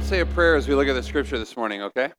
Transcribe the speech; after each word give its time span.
Let's 0.00 0.08
say 0.08 0.20
a 0.20 0.26
prayer 0.26 0.56
as 0.56 0.66
we 0.66 0.74
look 0.74 0.88
at 0.88 0.94
the 0.94 1.02
scripture 1.02 1.38
this 1.38 1.58
morning, 1.58 1.82
okay? 1.82 2.10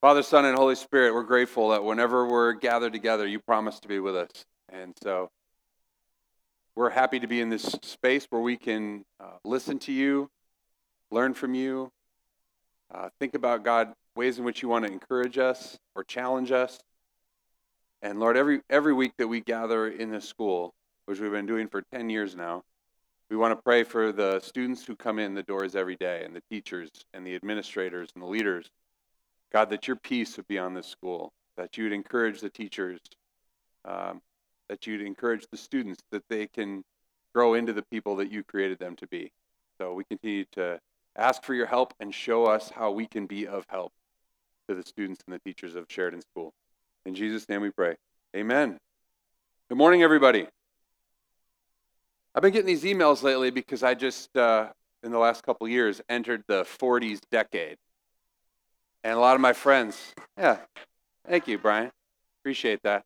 Father, 0.00 0.22
Son, 0.22 0.44
and 0.44 0.56
Holy 0.56 0.76
Spirit, 0.76 1.12
we're 1.12 1.24
grateful 1.24 1.70
that 1.70 1.82
whenever 1.82 2.24
we're 2.24 2.52
gathered 2.52 2.92
together, 2.92 3.26
you 3.26 3.40
promise 3.40 3.80
to 3.80 3.88
be 3.88 3.98
with 3.98 4.14
us. 4.14 4.30
And 4.68 4.94
so 5.02 5.28
we're 6.76 6.90
happy 6.90 7.18
to 7.18 7.26
be 7.26 7.40
in 7.40 7.48
this 7.48 7.64
space 7.82 8.28
where 8.30 8.40
we 8.40 8.56
can 8.56 9.04
uh, 9.18 9.38
listen 9.44 9.80
to 9.80 9.92
you, 9.92 10.30
learn 11.10 11.34
from 11.34 11.54
you, 11.54 11.90
uh, 12.94 13.08
think 13.18 13.34
about 13.34 13.64
God, 13.64 13.92
ways 14.14 14.38
in 14.38 14.44
which 14.44 14.62
you 14.62 14.68
want 14.68 14.86
to 14.86 14.92
encourage 14.92 15.38
us 15.38 15.76
or 15.96 16.04
challenge 16.04 16.52
us. 16.52 16.78
And 18.02 18.20
Lord, 18.20 18.36
every, 18.36 18.60
every 18.70 18.94
week 18.94 19.14
that 19.18 19.26
we 19.26 19.40
gather 19.40 19.88
in 19.88 20.12
this 20.12 20.28
school, 20.28 20.74
which 21.06 21.18
we've 21.18 21.32
been 21.32 21.44
doing 21.44 21.66
for 21.66 21.82
10 21.92 22.08
years 22.08 22.36
now, 22.36 22.62
we 23.32 23.38
want 23.38 23.58
to 23.58 23.62
pray 23.62 23.82
for 23.82 24.12
the 24.12 24.38
students 24.40 24.84
who 24.84 24.94
come 24.94 25.18
in 25.18 25.32
the 25.32 25.42
doors 25.42 25.74
every 25.74 25.96
day, 25.96 26.22
and 26.22 26.36
the 26.36 26.42
teachers, 26.50 26.90
and 27.14 27.26
the 27.26 27.34
administrators, 27.34 28.10
and 28.14 28.22
the 28.22 28.26
leaders. 28.26 28.68
God, 29.50 29.70
that 29.70 29.86
your 29.88 29.96
peace 29.96 30.36
would 30.36 30.46
be 30.48 30.58
on 30.58 30.74
this 30.74 30.86
school, 30.86 31.32
that 31.56 31.78
you'd 31.78 31.94
encourage 31.94 32.42
the 32.42 32.50
teachers, 32.50 33.00
um, 33.86 34.20
that 34.68 34.86
you'd 34.86 35.00
encourage 35.00 35.46
the 35.50 35.56
students, 35.56 36.02
that 36.10 36.24
they 36.28 36.46
can 36.46 36.82
grow 37.34 37.54
into 37.54 37.72
the 37.72 37.84
people 37.90 38.16
that 38.16 38.30
you 38.30 38.44
created 38.44 38.78
them 38.78 38.96
to 38.96 39.06
be. 39.06 39.32
So 39.80 39.94
we 39.94 40.04
continue 40.04 40.44
to 40.52 40.78
ask 41.16 41.42
for 41.42 41.54
your 41.54 41.66
help 41.66 41.94
and 42.00 42.14
show 42.14 42.44
us 42.44 42.68
how 42.68 42.90
we 42.90 43.06
can 43.06 43.24
be 43.24 43.46
of 43.46 43.64
help 43.70 43.92
to 44.68 44.74
the 44.74 44.82
students 44.82 45.22
and 45.26 45.34
the 45.34 45.40
teachers 45.40 45.74
of 45.74 45.86
Sheridan 45.88 46.20
School. 46.20 46.52
In 47.06 47.14
Jesus' 47.14 47.48
name 47.48 47.62
we 47.62 47.70
pray. 47.70 47.96
Amen. 48.36 48.76
Good 49.70 49.78
morning, 49.78 50.02
everybody. 50.02 50.48
I've 52.34 52.40
been 52.40 52.52
getting 52.52 52.66
these 52.66 52.84
emails 52.84 53.22
lately 53.22 53.50
because 53.50 53.82
I 53.82 53.92
just, 53.92 54.34
uh, 54.38 54.68
in 55.02 55.12
the 55.12 55.18
last 55.18 55.42
couple 55.42 55.68
years, 55.68 56.00
entered 56.08 56.42
the 56.48 56.64
40s 56.64 57.20
decade. 57.30 57.76
And 59.04 59.14
a 59.14 59.20
lot 59.20 59.34
of 59.34 59.42
my 59.42 59.52
friends, 59.52 60.14
yeah, 60.38 60.58
thank 61.28 61.46
you, 61.46 61.58
Brian. 61.58 61.90
Appreciate 62.40 62.80
that. 62.84 63.04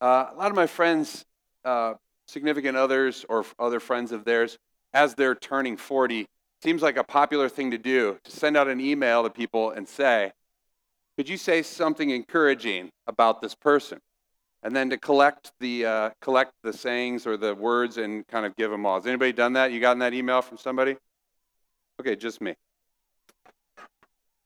Uh, 0.00 0.26
a 0.32 0.34
lot 0.34 0.50
of 0.50 0.56
my 0.56 0.66
friends, 0.66 1.24
uh, 1.64 1.94
significant 2.26 2.76
others, 2.76 3.24
or 3.28 3.44
other 3.58 3.78
friends 3.78 4.10
of 4.10 4.24
theirs, 4.24 4.58
as 4.92 5.14
they're 5.14 5.36
turning 5.36 5.76
40, 5.76 6.26
seems 6.62 6.82
like 6.82 6.96
a 6.96 7.04
popular 7.04 7.48
thing 7.48 7.70
to 7.70 7.78
do 7.78 8.18
to 8.24 8.30
send 8.30 8.56
out 8.56 8.66
an 8.66 8.80
email 8.80 9.22
to 9.22 9.30
people 9.30 9.70
and 9.70 9.86
say, 9.86 10.32
Could 11.16 11.28
you 11.28 11.36
say 11.36 11.62
something 11.62 12.10
encouraging 12.10 12.90
about 13.06 13.40
this 13.40 13.54
person? 13.54 14.00
And 14.62 14.74
then 14.74 14.90
to 14.90 14.98
collect 14.98 15.52
the 15.60 15.86
uh, 15.86 16.10
collect 16.20 16.52
the 16.62 16.72
sayings 16.72 17.26
or 17.26 17.36
the 17.36 17.54
words 17.54 17.96
and 17.96 18.26
kind 18.28 18.44
of 18.44 18.56
give 18.56 18.70
them 18.70 18.84
all. 18.84 18.96
Has 18.96 19.06
anybody 19.06 19.32
done 19.32 19.54
that? 19.54 19.72
You 19.72 19.80
gotten 19.80 20.00
that 20.00 20.14
email 20.14 20.42
from 20.42 20.58
somebody? 20.58 20.96
Okay, 22.00 22.16
just 22.16 22.40
me. 22.40 22.54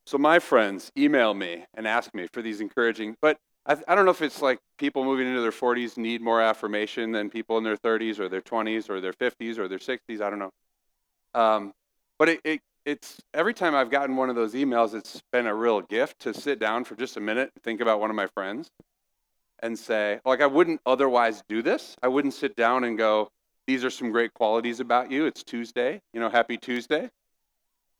So 0.07 0.19
my 0.19 0.39
friends 0.39 0.92
email 0.97 1.33
me 1.33 1.65
and 1.75 1.87
ask 1.87 2.15
me 2.15 2.27
for 2.33 2.42
these 2.42 2.61
encouraging, 2.61 3.17
but 3.23 3.39
I, 3.67 3.77
I 3.89 3.95
don't 3.95 4.05
know 4.05 4.11
if 4.11 4.20
it's 4.20 4.42
like 4.42 4.59
people 4.79 5.03
moving 5.05 5.27
into 5.27 5.41
their 5.41 5.51
40s 5.51 5.97
need 5.97 6.20
more 6.20 6.42
affirmation 6.42 7.11
than 7.12 7.31
people 7.31 7.57
in 7.59 7.65
their 7.65 7.77
30s 7.77 8.19
or 8.19 8.29
their 8.29 8.42
20s 8.42 8.91
or 8.91 9.01
their 9.01 9.15
50s 9.15 9.59
or 9.59 9.67
their 9.67 9.79
60s. 9.79 10.20
I 10.20 10.31
don't 10.31 10.39
know. 10.39 10.51
Um, 11.33 11.73
but 12.19 12.29
it, 12.29 12.41
it, 12.45 12.61
it's 12.85 13.19
every 13.33 13.55
time 13.55 13.75
I've 13.75 13.91
gotten 13.91 14.17
one 14.17 14.29
of 14.29 14.37
those 14.37 14.53
emails, 14.53 14.95
it's 14.95 15.23
been 15.33 15.47
a 15.47 15.55
real 15.55 15.81
gift 15.81 16.20
to 16.20 16.35
sit 16.35 16.59
down 16.59 16.85
for 16.85 16.97
just 16.97 17.17
a 17.17 17.20
minute 17.20 17.51
and 17.55 17.65
think 17.65 17.81
about 17.81 17.98
one 17.98 18.11
of 18.11 18.17
my 18.17 18.27
friends 18.27 18.69
and 19.65 19.79
say, 19.79 20.20
like, 20.27 20.43
I 20.43 20.47
wouldn't 20.47 20.83
otherwise 20.84 21.43
do 21.48 21.62
this. 21.62 21.97
I 22.03 22.09
wouldn't 22.09 22.34
sit 22.34 22.55
down 22.55 22.84
and 22.84 22.98
go, 22.98 23.31
these 23.67 23.83
are 23.83 23.89
some 23.91 24.11
great 24.12 24.35
qualities 24.35 24.79
about 24.79 25.11
you. 25.11 25.25
It's 25.25 25.42
Tuesday, 25.42 26.02
you 26.13 26.20
know, 26.20 26.29
happy 26.29 26.58
Tuesday. 26.58 27.11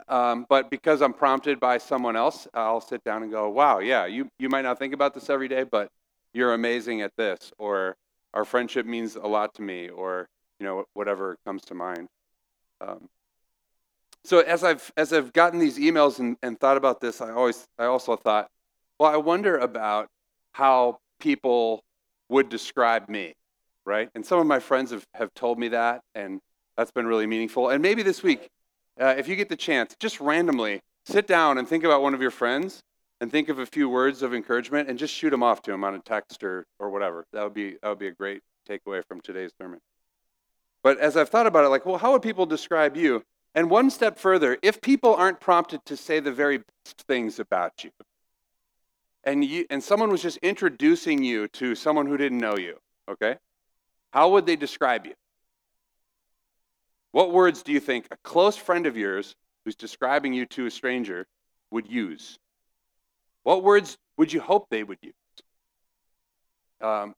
Um, 0.07 0.45
but 0.47 0.69
because 0.69 1.01
I'm 1.01 1.13
prompted 1.13 1.59
by 1.59 1.79
someone 1.79 2.15
else, 2.15 2.47
I'll 2.53 2.81
sit 2.81 3.03
down 3.03 3.23
and 3.23 3.31
go, 3.31 3.49
wow, 3.49 3.79
yeah, 3.79 4.05
you, 4.05 4.29
you 4.37 4.47
might 4.47 4.61
not 4.61 4.77
think 4.77 4.93
about 4.93 5.15
this 5.15 5.27
every 5.27 5.47
day, 5.47 5.63
but 5.63 5.89
you're 6.35 6.53
amazing 6.53 7.01
at 7.01 7.13
this, 7.17 7.51
or 7.57 7.97
our 8.35 8.45
friendship 8.45 8.85
means 8.85 9.15
a 9.15 9.27
lot 9.27 9.55
to 9.55 9.63
me, 9.63 9.89
or, 9.89 10.29
you 10.59 10.67
know, 10.67 10.85
whatever 10.93 11.35
comes 11.45 11.63
to 11.63 11.73
mind. 11.73 12.09
Um, 12.79 13.09
so 14.23 14.41
as 14.41 14.63
I've 14.63 14.91
as 14.97 15.13
I've 15.13 15.33
gotten 15.33 15.59
these 15.59 15.79
emails 15.79 16.19
and, 16.19 16.37
and 16.43 16.59
thought 16.59 16.77
about 16.77 16.99
this, 16.99 17.21
I 17.21 17.31
always 17.31 17.65
I 17.79 17.85
also 17.85 18.15
thought, 18.15 18.49
well, 18.99 19.11
I 19.11 19.17
wonder 19.17 19.57
about 19.57 20.09
how 20.51 20.99
people 21.19 21.83
would 22.29 22.49
describe 22.49 23.09
me, 23.09 23.33
right? 23.85 24.09
And 24.15 24.25
some 24.25 24.39
of 24.39 24.47
my 24.47 24.59
friends 24.59 24.91
have, 24.91 25.05
have 25.13 25.33
told 25.33 25.59
me 25.59 25.69
that, 25.69 26.01
and 26.13 26.39
that's 26.77 26.91
been 26.91 27.07
really 27.07 27.27
meaningful. 27.27 27.69
And 27.69 27.81
maybe 27.81 28.03
this 28.03 28.23
week, 28.23 28.49
uh, 28.99 29.15
if 29.17 29.27
you 29.27 29.35
get 29.35 29.49
the 29.49 29.55
chance, 29.55 29.95
just 29.99 30.19
randomly 30.19 30.81
sit 31.05 31.27
down 31.27 31.57
and 31.57 31.67
think 31.67 31.83
about 31.83 32.01
one 32.01 32.13
of 32.13 32.21
your 32.21 32.31
friends 32.31 32.81
and 33.21 33.31
think 33.31 33.49
of 33.49 33.59
a 33.59 33.65
few 33.65 33.89
words 33.89 34.21
of 34.21 34.33
encouragement 34.33 34.89
and 34.89 34.99
just 34.99 35.13
shoot 35.13 35.29
them 35.29 35.43
off 35.43 35.61
to 35.63 35.71
them 35.71 35.83
on 35.83 35.95
a 35.95 35.99
text 35.99 36.43
or, 36.43 36.65
or 36.79 36.89
whatever. 36.89 37.25
That 37.33 37.43
would 37.43 37.53
be 37.53 37.77
that 37.81 37.89
would 37.89 37.99
be 37.99 38.07
a 38.07 38.11
great 38.11 38.41
takeaway 38.67 39.03
from 39.05 39.21
today's 39.21 39.51
sermon. 39.59 39.79
But 40.83 40.99
as 40.99 41.17
I've 41.17 41.29
thought 41.29 41.47
about 41.47 41.63
it, 41.65 41.69
like, 41.69 41.85
well, 41.85 41.97
how 41.97 42.11
would 42.11 42.21
people 42.21 42.45
describe 42.45 42.95
you? 42.95 43.23
And 43.55 43.69
one 43.69 43.89
step 43.89 44.19
further, 44.19 44.57
if 44.61 44.81
people 44.81 45.15
aren't 45.15 45.39
prompted 45.39 45.79
to 45.85 45.95
say 45.95 46.19
the 46.19 46.31
very 46.31 46.57
best 46.57 47.01
things 47.07 47.39
about 47.39 47.83
you, 47.83 47.91
and 49.25 49.43
you 49.43 49.65
and 49.69 49.83
someone 49.83 50.09
was 50.09 50.21
just 50.21 50.37
introducing 50.37 51.23
you 51.23 51.47
to 51.49 51.75
someone 51.75 52.05
who 52.05 52.17
didn't 52.17 52.37
know 52.37 52.57
you, 52.57 52.77
okay? 53.09 53.37
How 54.11 54.29
would 54.29 54.45
they 54.45 54.55
describe 54.55 55.05
you? 55.05 55.13
What 57.11 57.31
words 57.31 57.63
do 57.63 57.71
you 57.71 57.79
think 57.79 58.07
a 58.11 58.17
close 58.23 58.57
friend 58.57 58.85
of 58.85 58.97
yours 58.97 59.35
who's 59.63 59.75
describing 59.75 60.33
you 60.33 60.45
to 60.47 60.65
a 60.65 60.71
stranger 60.71 61.25
would 61.71 61.89
use? 61.89 62.37
What 63.43 63.63
words 63.63 63.97
would 64.17 64.31
you 64.33 64.41
hope 64.41 64.67
they 64.69 64.83
would 64.83 64.99
use? 65.01 65.13
Um, 66.81 67.13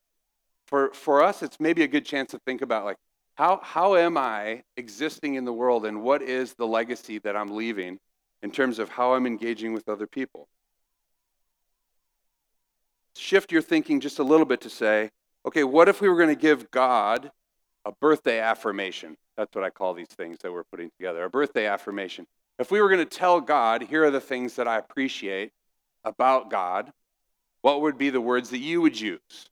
for, 0.68 0.94
for 0.94 1.24
us, 1.24 1.42
it's 1.42 1.60
maybe 1.60 1.84
a 1.84 1.88
good 1.88 2.06
chance 2.06 2.32
to 2.32 2.40
think 2.46 2.62
about 2.62 2.86
like, 2.86 2.98
how, 3.36 3.60
how 3.64 3.96
am 3.96 4.18
I 4.18 4.64
existing 4.76 5.36
in 5.36 5.46
the 5.46 5.54
world 5.54 5.86
and 5.86 6.02
what 6.02 6.22
is 6.22 6.54
the 6.54 6.68
legacy 6.68 7.20
that 7.20 7.36
I'm 7.36 7.56
leaving 7.56 8.00
in 8.42 8.52
terms 8.52 8.80
of 8.80 8.90
how 8.90 9.14
I'm 9.14 9.26
engaging 9.26 9.74
with 9.74 9.90
other 9.90 10.08
people? 10.08 10.48
Shift 13.18 13.52
your 13.52 13.62
thinking 13.62 14.00
just 14.00 14.20
a 14.20 14.24
little 14.24 14.46
bit 14.46 14.62
to 14.62 14.70
say, 14.70 15.12
okay, 15.46 15.64
what 15.64 15.90
if 15.90 16.02
we 16.02 16.10
were 16.10 16.18
going 16.18 16.34
to 16.34 16.42
give 16.42 16.72
God 16.72 17.32
a 17.86 17.92
birthday 17.92 18.40
affirmation? 18.40 19.16
That's 19.36 19.54
what 19.56 19.64
I 19.64 19.70
call 19.70 19.94
these 19.94 20.08
things 20.08 20.40
that 20.42 20.52
we're 20.52 20.64
putting 20.64 20.90
together 20.98 21.24
a 21.24 21.30
birthday 21.30 21.68
affirmation. 21.68 22.26
If 22.60 22.72
we 22.72 22.82
were 22.82 22.90
going 22.90 23.08
to 23.08 23.18
tell 23.18 23.40
God, 23.40 23.84
here 23.84 24.04
are 24.04 24.12
the 24.12 24.20
things 24.20 24.56
that 24.56 24.68
I 24.68 24.78
appreciate 24.78 25.52
about 26.04 26.50
God, 26.50 26.92
what 27.62 27.82
would 27.82 27.98
be 27.98 28.10
the 28.10 28.22
words 28.22 28.50
that 28.50 28.60
you 28.60 28.82
would 28.82 29.00
use? 29.00 29.50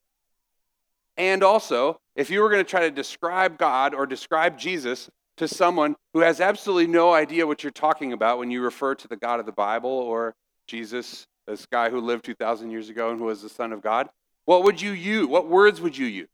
And 1.17 1.43
also, 1.43 1.99
if 2.15 2.29
you 2.29 2.41
were 2.41 2.49
going 2.49 2.63
to 2.63 2.69
try 2.69 2.81
to 2.81 2.91
describe 2.91 3.57
God 3.57 3.93
or 3.93 4.05
describe 4.05 4.57
Jesus 4.57 5.09
to 5.37 5.47
someone 5.47 5.95
who 6.13 6.21
has 6.21 6.41
absolutely 6.41 6.87
no 6.87 7.13
idea 7.13 7.47
what 7.47 7.63
you're 7.63 7.71
talking 7.71 8.13
about 8.13 8.37
when 8.37 8.51
you 8.51 8.61
refer 8.61 8.95
to 8.95 9.07
the 9.07 9.17
God 9.17 9.39
of 9.39 9.45
the 9.45 9.51
Bible 9.51 9.89
or 9.89 10.33
Jesus 10.67 11.27
this 11.47 11.65
guy 11.65 11.89
who 11.89 11.99
lived 11.99 12.25
2,000 12.25 12.71
years 12.71 12.89
ago 12.89 13.11
and 13.11 13.19
who 13.19 13.25
was 13.25 13.41
the 13.41 13.49
Son 13.49 13.71
of 13.71 13.81
God, 13.81 14.09
what 14.45 14.63
would 14.63 14.81
you 14.81 14.91
use? 14.91 15.27
What 15.27 15.47
words 15.47 15.81
would 15.81 15.97
you 15.97 16.07
use 16.07 16.29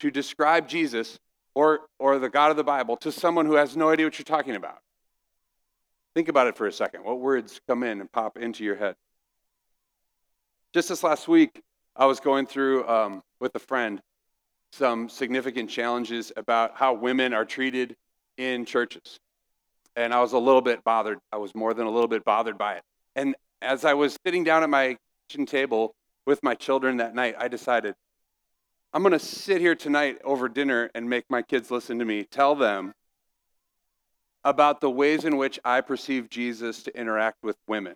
to 0.00 0.10
describe 0.10 0.68
Jesus 0.68 1.18
or, 1.54 1.80
or 1.98 2.18
the 2.18 2.28
God 2.28 2.50
of 2.50 2.56
the 2.56 2.64
Bible 2.64 2.96
to 2.98 3.12
someone 3.12 3.46
who 3.46 3.54
has 3.54 3.76
no 3.76 3.90
idea 3.90 4.06
what 4.06 4.18
you're 4.18 4.24
talking 4.24 4.54
about? 4.54 4.78
Think 6.14 6.28
about 6.28 6.46
it 6.46 6.56
for 6.56 6.66
a 6.66 6.72
second. 6.72 7.04
What 7.04 7.20
words 7.20 7.60
come 7.68 7.82
in 7.82 8.00
and 8.00 8.10
pop 8.10 8.38
into 8.38 8.64
your 8.64 8.76
head? 8.76 8.96
Just 10.74 10.88
this 10.88 11.02
last 11.02 11.28
week, 11.28 11.62
I 11.96 12.06
was 12.06 12.20
going 12.20 12.46
through 12.46 12.88
um, 12.88 13.22
with 13.40 13.54
a 13.54 13.58
friend 13.58 14.00
some 14.72 15.08
significant 15.08 15.70
challenges 15.70 16.32
about 16.36 16.76
how 16.76 16.92
women 16.92 17.32
are 17.32 17.44
treated 17.44 17.96
in 18.36 18.64
churches. 18.64 19.18
And 19.96 20.12
I 20.12 20.20
was 20.20 20.32
a 20.32 20.38
little 20.38 20.60
bit 20.60 20.84
bothered. 20.84 21.18
I 21.32 21.38
was 21.38 21.54
more 21.54 21.74
than 21.74 21.86
a 21.86 21.90
little 21.90 22.08
bit 22.08 22.24
bothered 22.24 22.58
by 22.58 22.74
it. 22.74 22.82
And 23.16 23.34
as 23.60 23.84
I 23.84 23.94
was 23.94 24.16
sitting 24.24 24.44
down 24.44 24.62
at 24.62 24.70
my 24.70 24.96
kitchen 25.28 25.46
table 25.46 25.94
with 26.26 26.42
my 26.42 26.54
children 26.54 26.98
that 26.98 27.14
night, 27.14 27.34
I 27.38 27.48
decided 27.48 27.94
I'm 28.92 29.02
going 29.02 29.12
to 29.12 29.18
sit 29.18 29.60
here 29.60 29.74
tonight 29.74 30.18
over 30.24 30.48
dinner 30.48 30.90
and 30.94 31.08
make 31.10 31.24
my 31.28 31.42
kids 31.42 31.70
listen 31.70 31.98
to 31.98 32.04
me, 32.04 32.24
tell 32.24 32.54
them 32.54 32.94
about 34.44 34.80
the 34.80 34.90
ways 34.90 35.24
in 35.24 35.36
which 35.36 35.60
I 35.64 35.82
perceive 35.82 36.30
Jesus 36.30 36.82
to 36.84 36.98
interact 36.98 37.36
with 37.42 37.56
women 37.66 37.94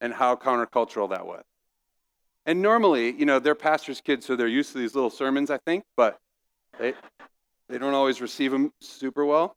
and 0.00 0.12
how 0.12 0.34
countercultural 0.34 1.10
that 1.10 1.26
was. 1.26 1.44
And 2.44 2.60
normally, 2.60 3.12
you 3.12 3.24
know, 3.24 3.38
they're 3.38 3.54
pastors' 3.54 4.00
kids, 4.00 4.26
so 4.26 4.36
they're 4.36 4.48
used 4.48 4.72
to 4.72 4.78
these 4.78 4.94
little 4.94 5.10
sermons, 5.10 5.50
I 5.50 5.58
think, 5.58 5.84
but 5.96 6.18
they, 6.78 6.94
they 7.68 7.78
don't 7.78 7.94
always 7.94 8.20
receive 8.20 8.50
them 8.50 8.72
super 8.80 9.24
well. 9.24 9.56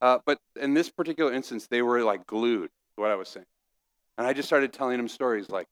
Uh, 0.00 0.18
but 0.24 0.38
in 0.60 0.74
this 0.74 0.88
particular 0.88 1.32
instance, 1.32 1.66
they 1.66 1.82
were 1.82 2.02
like 2.02 2.26
glued 2.26 2.70
to 2.96 3.00
what 3.00 3.10
I 3.10 3.16
was 3.16 3.28
saying. 3.28 3.46
And 4.18 4.26
I 4.26 4.32
just 4.34 4.48
started 4.48 4.72
telling 4.72 4.98
him 4.98 5.08
stories 5.08 5.48
like, 5.48 5.68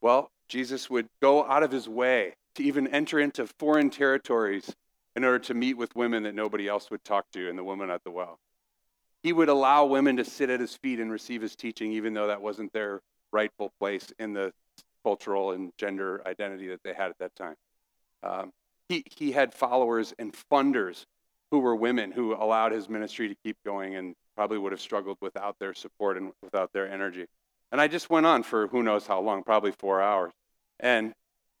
well, 0.00 0.30
Jesus 0.48 0.90
would 0.90 1.08
go 1.22 1.46
out 1.46 1.62
of 1.62 1.70
his 1.70 1.88
way 1.88 2.34
to 2.56 2.62
even 2.64 2.88
enter 2.88 3.18
into 3.18 3.46
foreign 3.58 3.88
territories 3.88 4.74
in 5.16 5.24
order 5.24 5.38
to 5.38 5.54
meet 5.54 5.78
with 5.78 5.94
women 5.96 6.24
that 6.24 6.34
nobody 6.34 6.68
else 6.68 6.90
would 6.90 7.04
talk 7.04 7.24
to 7.32 7.48
and 7.48 7.56
the 7.56 7.64
woman 7.64 7.88
at 7.90 8.02
the 8.04 8.10
well. 8.10 8.38
he 9.24 9.32
would 9.32 9.48
allow 9.48 9.86
women 9.86 10.18
to 10.18 10.24
sit 10.24 10.50
at 10.50 10.60
his 10.60 10.76
feet 10.76 11.00
and 11.00 11.10
receive 11.10 11.40
his 11.40 11.56
teaching, 11.56 11.92
even 11.92 12.12
though 12.12 12.26
that 12.26 12.42
wasn't 12.42 12.70
their 12.74 13.00
rightful 13.32 13.72
place 13.80 14.12
in 14.18 14.34
the 14.34 14.52
cultural 15.02 15.52
and 15.52 15.72
gender 15.78 16.22
identity 16.26 16.68
that 16.68 16.82
they 16.84 16.92
had 16.92 17.10
at 17.10 17.18
that 17.18 17.34
time. 17.34 17.54
Um, 18.22 18.52
he, 18.88 19.02
he 19.16 19.32
had 19.32 19.54
followers 19.54 20.12
and 20.18 20.34
funders 20.50 21.06
who 21.50 21.60
were 21.60 21.74
women 21.74 22.12
who 22.12 22.34
allowed 22.34 22.72
his 22.72 22.88
ministry 22.88 23.28
to 23.28 23.34
keep 23.42 23.56
going 23.64 23.94
and 23.96 24.14
probably 24.36 24.58
would 24.58 24.72
have 24.72 24.80
struggled 24.80 25.16
without 25.22 25.58
their 25.58 25.72
support 25.72 26.18
and 26.18 26.32
without 26.42 26.72
their 26.74 26.90
energy. 26.90 27.26
And 27.74 27.80
I 27.80 27.88
just 27.88 28.08
went 28.08 28.24
on 28.24 28.44
for 28.44 28.68
who 28.68 28.84
knows 28.84 29.04
how 29.04 29.18
long, 29.18 29.42
probably 29.42 29.72
four 29.72 30.00
hours. 30.00 30.30
And 30.78 31.12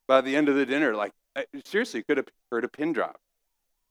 by 0.06 0.20
the 0.20 0.36
end 0.36 0.48
of 0.48 0.54
the 0.54 0.64
dinner, 0.64 0.94
like, 0.94 1.10
I 1.34 1.44
seriously 1.64 2.04
could 2.04 2.18
have 2.18 2.28
heard 2.52 2.62
a 2.62 2.68
pin 2.68 2.92
drop. 2.92 3.16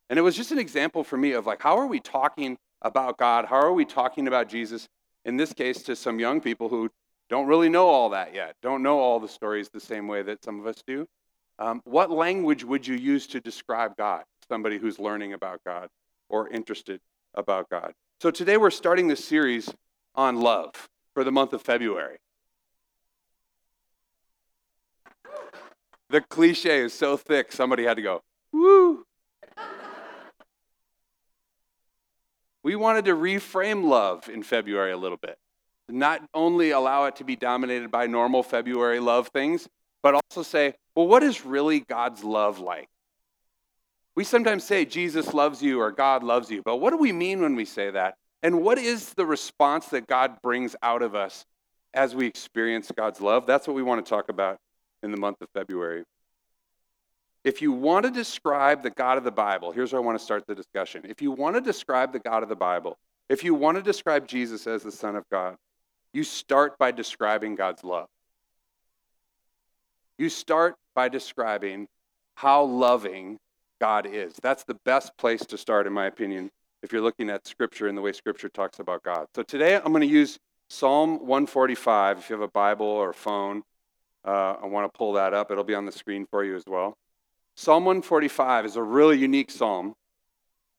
And 0.09 0.17
it 0.17 0.21
was 0.21 0.33
just 0.33 0.53
an 0.53 0.57
example 0.57 1.03
for 1.03 1.17
me 1.17 1.33
of 1.33 1.45
like, 1.45 1.61
how 1.61 1.77
are 1.77 1.85
we 1.85 1.99
talking 1.99 2.57
about 2.81 3.17
God? 3.17 3.43
How 3.43 3.57
are 3.57 3.73
we 3.73 3.83
talking 3.83 4.29
about 4.29 4.47
Jesus? 4.47 4.87
In 5.25 5.35
this 5.35 5.51
case, 5.51 5.83
to 5.83 5.97
some 5.97 6.17
young 6.17 6.39
people 6.39 6.69
who 6.69 6.89
don't 7.29 7.45
really 7.45 7.67
know 7.67 7.89
all 7.89 8.11
that 8.11 8.33
yet, 8.33 8.55
don't 8.61 8.83
know 8.83 8.99
all 8.99 9.19
the 9.19 9.27
stories 9.27 9.67
the 9.67 9.81
same 9.81 10.07
way 10.07 10.21
that 10.21 10.45
some 10.45 10.61
of 10.61 10.65
us 10.65 10.81
do. 10.87 11.05
Um, 11.59 11.81
what 11.83 12.09
language 12.09 12.63
would 12.63 12.87
you 12.87 12.95
use 12.95 13.27
to 13.27 13.41
describe 13.41 13.97
God? 13.97 14.23
Somebody 14.47 14.77
who's 14.77 14.97
learning 14.97 15.33
about 15.33 15.59
God 15.65 15.89
or 16.29 16.47
interested 16.47 17.01
about 17.35 17.69
God. 17.69 17.91
So 18.21 18.31
today 18.31 18.55
we're 18.55 18.71
starting 18.71 19.09
this 19.09 19.25
series 19.25 19.69
on 20.15 20.39
love 20.39 20.87
for 21.13 21.23
the 21.23 21.31
month 21.31 21.53
of 21.53 21.61
February. 21.61 22.17
The 26.09 26.21
cliche 26.21 26.81
is 26.81 26.93
so 26.93 27.17
thick, 27.17 27.51
somebody 27.51 27.83
had 27.83 27.97
to 27.97 28.03
go, 28.03 28.21
woo. 28.51 29.03
we 32.63 32.75
wanted 32.75 33.05
to 33.05 33.15
reframe 33.15 33.83
love 33.83 34.29
in 34.29 34.43
February 34.43 34.91
a 34.91 34.97
little 34.97 35.17
bit. 35.17 35.37
Not 35.89 36.21
only 36.33 36.71
allow 36.71 37.05
it 37.05 37.17
to 37.17 37.23
be 37.23 37.35
dominated 37.35 37.91
by 37.91 38.07
normal 38.07 38.41
February 38.41 38.99
love 38.99 39.29
things, 39.29 39.67
but 40.01 40.15
also 40.15 40.43
say, 40.43 40.75
well, 40.95 41.07
what 41.07 41.23
is 41.23 41.45
really 41.45 41.81
God's 41.81 42.23
love 42.23 42.59
like? 42.59 42.87
We 44.15 44.23
sometimes 44.23 44.63
say 44.63 44.85
Jesus 44.85 45.33
loves 45.33 45.61
you 45.61 45.81
or 45.81 45.91
God 45.91 46.23
loves 46.23 46.51
you, 46.51 46.61
but 46.63 46.77
what 46.77 46.91
do 46.91 46.97
we 46.97 47.11
mean 47.11 47.41
when 47.41 47.55
we 47.55 47.65
say 47.65 47.89
that? 47.89 48.15
And 48.43 48.61
what 48.61 48.77
is 48.77 49.13
the 49.13 49.25
response 49.25 49.87
that 49.87 50.05
God 50.05 50.41
brings 50.41 50.75
out 50.83 51.01
of 51.01 51.15
us 51.15 51.45
as 51.93 52.13
we 52.13 52.27
experience 52.27 52.91
God's 52.95 53.21
love? 53.21 53.47
That's 53.47 53.67
what 53.67 53.75
we 53.75 53.83
want 53.83 54.05
to 54.05 54.09
talk 54.09 54.27
about 54.27 54.57
in 55.01 55.11
the 55.11 55.17
month 55.17 55.41
of 55.41 55.47
February. 55.53 56.03
If 57.45 57.61
you 57.61 57.71
want 57.71 58.05
to 58.05 58.11
describe 58.11 58.83
the 58.83 58.89
God 58.89 59.17
of 59.17 59.23
the 59.23 59.31
Bible, 59.31 59.71
here's 59.71 59.93
where 59.93 60.01
I 60.01 60.05
want 60.05 60.17
to 60.17 60.23
start 60.23 60.45
the 60.45 60.55
discussion. 60.55 61.03
If 61.05 61.21
you 61.21 61.31
want 61.31 61.55
to 61.55 61.61
describe 61.61 62.11
the 62.11 62.19
God 62.19 62.43
of 62.43 62.49
the 62.49 62.55
Bible, 62.55 62.97
if 63.29 63.43
you 63.43 63.55
want 63.55 63.77
to 63.77 63.83
describe 63.83 64.27
Jesus 64.27 64.67
as 64.67 64.83
the 64.83 64.91
Son 64.91 65.15
of 65.15 65.23
God, 65.29 65.55
you 66.13 66.23
start 66.23 66.77
by 66.77 66.91
describing 66.91 67.55
God's 67.55 67.83
love. 67.83 68.07
You 70.17 70.29
start 70.29 70.75
by 70.93 71.09
describing 71.09 71.87
how 72.35 72.63
loving 72.63 73.39
God 73.81 74.05
is. 74.05 74.33
That's 74.41 74.63
the 74.63 74.77
best 74.85 75.17
place 75.17 75.45
to 75.47 75.57
start, 75.57 75.87
in 75.87 75.93
my 75.93 76.05
opinion, 76.05 76.51
if 76.83 76.91
you're 76.91 77.01
looking 77.01 77.29
at 77.29 77.47
Scripture 77.47 77.87
and 77.87 77.97
the 77.97 78.01
way 78.01 78.11
Scripture 78.11 78.49
talks 78.49 78.79
about 78.79 79.03
God. 79.03 79.27
So 79.33 79.41
today 79.41 79.77
I'm 79.77 79.93
going 79.93 80.01
to 80.01 80.05
use 80.05 80.37
Psalm 80.69 81.19
145. 81.19 82.19
If 82.19 82.29
you 82.29 82.33
have 82.35 82.43
a 82.43 82.49
Bible 82.49 82.85
or 82.85 83.11
a 83.11 83.13
phone, 83.13 83.63
uh, 84.25 84.57
I 84.61 84.65
want 84.67 84.91
to 84.91 84.97
pull 84.97 85.13
that 85.13 85.33
up. 85.33 85.49
It'll 85.49 85.63
be 85.63 85.73
on 85.73 85.85
the 85.85 85.91
screen 85.93 86.27
for 86.29 86.43
you 86.43 86.55
as 86.55 86.63
well. 86.67 86.97
Psalm 87.55 87.85
145 87.85 88.65
is 88.65 88.75
a 88.75 88.83
really 88.83 89.17
unique 89.17 89.49
psalm. 89.49 89.93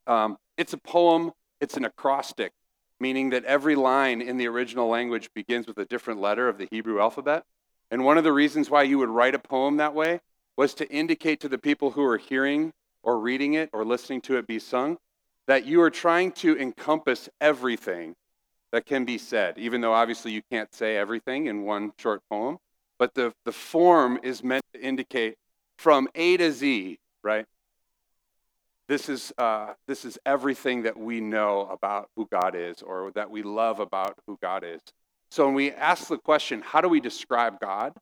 Um, 0.07 0.37
it's 0.59 0.75
a 0.75 0.79
poem, 0.79 1.33
it's 1.61 1.77
an 1.79 1.87
acrostic, 1.87 2.53
meaning 3.01 3.31
that 3.31 3.45
every 3.45 3.75
line 3.75 4.21
in 4.21 4.37
the 4.37 4.47
original 4.47 4.89
language 4.89 5.31
begins 5.35 5.67
with 5.67 5.79
a 5.79 5.87
different 5.87 6.21
letter 6.21 6.49
of 6.49 6.59
the 6.59 6.69
Hebrew 6.71 7.01
alphabet. 7.01 7.45
And 7.91 8.05
one 8.05 8.19
of 8.19 8.25
the 8.25 8.33
reasons 8.33 8.69
why 8.69 8.83
you 8.83 8.99
would 8.99 9.09
write 9.09 9.35
a 9.35 9.39
poem 9.39 9.79
that 9.79 9.95
way 9.95 10.21
was 10.57 10.75
to 10.75 10.89
indicate 10.91 11.41
to 11.41 11.49
the 11.49 11.59
people 11.59 11.93
who 11.93 12.05
are 12.05 12.19
hearing 12.19 12.73
or 13.03 13.19
reading 13.19 13.55
it 13.55 13.71
or 13.73 13.85
listening 13.85 14.21
to 14.23 14.37
it 14.37 14.47
be 14.47 14.59
sung 14.59 14.99
that 15.47 15.67
you 15.67 15.81
are 15.83 15.91
trying 15.91 16.33
to 16.33 16.59
encompass 16.59 17.29
everything 17.41 18.15
that 18.73 18.87
can 18.87 19.05
be 19.05 19.19
said, 19.19 19.59
even 19.59 19.81
though 19.81 19.93
obviously 19.93 20.33
you 20.33 20.43
can't 20.51 20.73
say 20.75 20.97
everything 20.97 21.47
in 21.47 21.63
one 21.63 21.93
short 21.99 22.23
poem. 22.31 22.59
But 22.99 23.15
the, 23.15 23.33
the 23.45 23.53
form 23.53 24.19
is 24.23 24.43
meant 24.43 24.65
to 24.73 24.81
indicate 24.81 25.37
from 25.79 26.09
A 26.15 26.37
to 26.37 26.53
Z, 26.53 26.99
right? 27.23 27.47
This 28.89 29.09
is, 29.09 29.33
uh, 29.39 29.75
this 29.87 30.05
is 30.05 30.19
everything 30.27 30.83
that 30.83 30.97
we 30.97 31.21
know 31.21 31.69
about 31.71 32.09
who 32.17 32.29
God 32.31 32.55
is 32.55 32.83
or 32.83 33.13
that 33.15 33.31
we 33.31 33.43
love 33.43 33.81
about 33.81 34.19
who 34.27 34.39
God 34.43 34.65
is. 34.65 34.81
So 35.31 35.47
when 35.47 35.55
we 35.55 35.73
ask 35.73 36.09
the 36.09 36.19
question, 36.19 36.61
how 36.61 36.81
do 36.81 36.89
we 36.89 37.01
describe 37.01 37.61
God? 37.61 37.95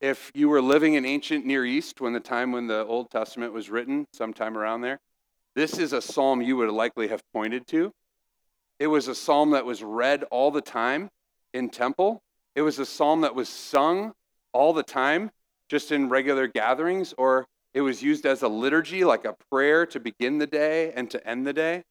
If 0.00 0.30
you 0.34 0.48
were 0.48 0.62
living 0.62 0.94
in 0.94 1.04
ancient 1.04 1.46
Near 1.46 1.64
East 1.64 2.00
when 2.00 2.12
the 2.12 2.20
time 2.20 2.52
when 2.52 2.66
the 2.66 2.84
Old 2.86 3.10
Testament 3.10 3.52
was 3.52 3.70
written, 3.70 4.06
sometime 4.12 4.56
around 4.56 4.80
there, 4.80 4.98
this 5.54 5.78
is 5.78 5.92
a 5.92 6.02
psalm 6.02 6.42
you 6.42 6.56
would 6.56 6.70
likely 6.70 7.08
have 7.08 7.22
pointed 7.32 7.66
to. 7.68 7.92
It 8.78 8.86
was 8.86 9.08
a 9.08 9.14
psalm 9.14 9.50
that 9.50 9.66
was 9.66 9.82
read 9.82 10.24
all 10.30 10.50
the 10.50 10.60
time 10.60 11.10
in 11.52 11.68
temple. 11.68 12.22
It 12.54 12.62
was 12.62 12.78
a 12.78 12.86
psalm 12.86 13.22
that 13.22 13.34
was 13.34 13.48
sung 13.48 14.12
all 14.52 14.72
the 14.72 14.82
time 14.82 15.30
just 15.68 15.92
in 15.92 16.08
regular 16.08 16.46
gatherings, 16.46 17.14
or 17.16 17.46
it 17.74 17.80
was 17.80 18.02
used 18.02 18.26
as 18.26 18.42
a 18.42 18.48
liturgy, 18.48 19.04
like 19.04 19.24
a 19.24 19.36
prayer 19.50 19.86
to 19.86 20.00
begin 20.00 20.38
the 20.38 20.46
day 20.46 20.92
and 20.92 21.10
to 21.10 21.26
end 21.26 21.46
the 21.46 21.52
day. 21.52 21.84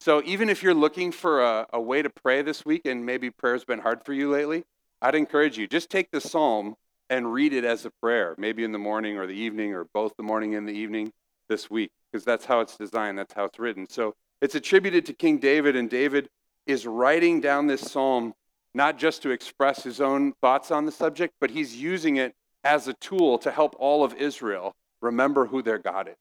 So 0.00 0.20
even 0.24 0.48
if 0.48 0.62
you're 0.62 0.74
looking 0.74 1.12
for 1.12 1.42
a, 1.42 1.66
a 1.72 1.80
way 1.80 2.02
to 2.02 2.10
pray 2.10 2.42
this 2.42 2.64
week 2.64 2.82
and 2.86 3.06
maybe 3.06 3.30
prayer's 3.30 3.64
been 3.64 3.78
hard 3.78 4.04
for 4.04 4.12
you 4.12 4.30
lately, 4.30 4.64
I'd 5.00 5.14
encourage 5.14 5.58
you 5.58 5.68
just 5.68 5.90
take 5.90 6.10
the 6.10 6.20
psalm 6.20 6.74
and 7.08 7.32
read 7.32 7.52
it 7.52 7.64
as 7.64 7.84
a 7.84 7.90
prayer, 8.00 8.34
maybe 8.38 8.64
in 8.64 8.72
the 8.72 8.78
morning 8.78 9.16
or 9.18 9.26
the 9.26 9.34
evening 9.34 9.74
or 9.74 9.86
both 9.94 10.16
the 10.16 10.22
morning 10.24 10.54
and 10.56 10.66
the 10.66 10.72
evening 10.72 11.12
this 11.48 11.70
week, 11.70 11.92
because 12.12 12.24
that's 12.24 12.44
how 12.44 12.60
it's 12.60 12.76
designed, 12.76 13.18
that's 13.18 13.32
how 13.32 13.44
it's 13.46 13.58
written. 13.58 13.88
So 13.88 14.14
it's 14.40 14.54
attributed 14.54 15.06
to 15.06 15.14
King 15.14 15.38
David, 15.38 15.76
and 15.76 15.88
David 15.88 16.28
is 16.66 16.86
writing 16.86 17.40
down 17.40 17.66
this 17.66 17.80
psalm 17.80 18.34
not 18.74 18.98
just 18.98 19.22
to 19.22 19.30
express 19.30 19.82
his 19.82 20.00
own 20.00 20.32
thoughts 20.40 20.70
on 20.70 20.86
the 20.86 20.92
subject, 20.92 21.34
but 21.40 21.50
he's 21.50 21.76
using 21.76 22.16
it 22.16 22.34
as 22.64 22.88
a 22.88 22.94
tool 22.94 23.38
to 23.38 23.50
help 23.50 23.74
all 23.78 24.04
of 24.04 24.14
Israel 24.14 24.74
remember 25.00 25.46
who 25.46 25.62
their 25.62 25.78
God 25.78 26.08
is. 26.08 26.16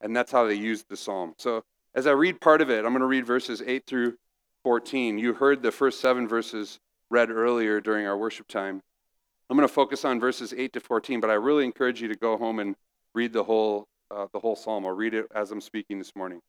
And 0.00 0.16
that's 0.16 0.32
how 0.32 0.46
they 0.46 0.54
used 0.54 0.88
the 0.88 0.96
psalm. 0.96 1.34
So 1.38 1.62
as 1.94 2.06
I 2.06 2.12
read 2.12 2.40
part 2.40 2.60
of 2.60 2.70
it, 2.70 2.84
I'm 2.84 2.92
going 2.92 3.00
to 3.00 3.06
read 3.06 3.26
verses 3.26 3.62
8 3.64 3.84
through 3.86 4.14
14. 4.62 5.18
You 5.18 5.34
heard 5.34 5.62
the 5.62 5.72
first 5.72 6.00
seven 6.00 6.28
verses 6.28 6.78
read 7.10 7.30
earlier 7.30 7.80
during 7.80 8.06
our 8.06 8.16
worship 8.16 8.48
time. 8.48 8.80
I'm 9.50 9.56
going 9.56 9.66
to 9.66 9.72
focus 9.72 10.04
on 10.04 10.20
verses 10.20 10.54
8 10.56 10.72
to 10.74 10.80
14, 10.80 11.20
but 11.20 11.30
I 11.30 11.34
really 11.34 11.64
encourage 11.64 12.00
you 12.00 12.08
to 12.08 12.14
go 12.14 12.36
home 12.36 12.58
and 12.60 12.76
read 13.14 13.32
the 13.32 13.44
whole, 13.44 13.88
uh, 14.10 14.26
the 14.32 14.38
whole 14.38 14.56
psalm. 14.56 14.86
I'll 14.86 14.92
read 14.92 15.14
it 15.14 15.26
as 15.34 15.50
I'm 15.50 15.60
speaking 15.60 15.98
this 15.98 16.14
morning. 16.14 16.40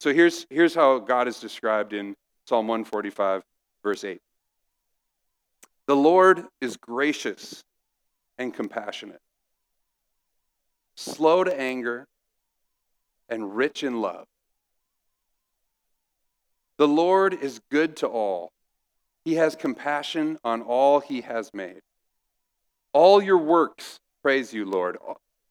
So 0.00 0.12
here's, 0.12 0.46
here's 0.50 0.74
how 0.74 0.98
God 0.98 1.28
is 1.28 1.40
described 1.40 1.92
in 1.92 2.14
Psalm 2.46 2.68
145, 2.68 3.42
verse 3.82 4.04
8. 4.04 4.20
The 5.86 5.96
Lord 5.96 6.44
is 6.60 6.76
gracious 6.76 7.62
and 8.36 8.54
compassionate, 8.54 9.20
slow 10.96 11.42
to 11.44 11.60
anger, 11.60 12.06
and 13.28 13.56
rich 13.56 13.82
in 13.82 14.00
love. 14.00 14.26
The 16.76 16.88
Lord 16.88 17.34
is 17.34 17.60
good 17.70 17.96
to 17.96 18.06
all. 18.06 18.52
He 19.24 19.34
has 19.34 19.56
compassion 19.56 20.38
on 20.44 20.62
all 20.62 21.00
he 21.00 21.22
has 21.22 21.52
made. 21.52 21.80
All 22.92 23.20
your 23.20 23.38
works 23.38 23.98
praise 24.22 24.52
you, 24.52 24.64
Lord. 24.64 24.96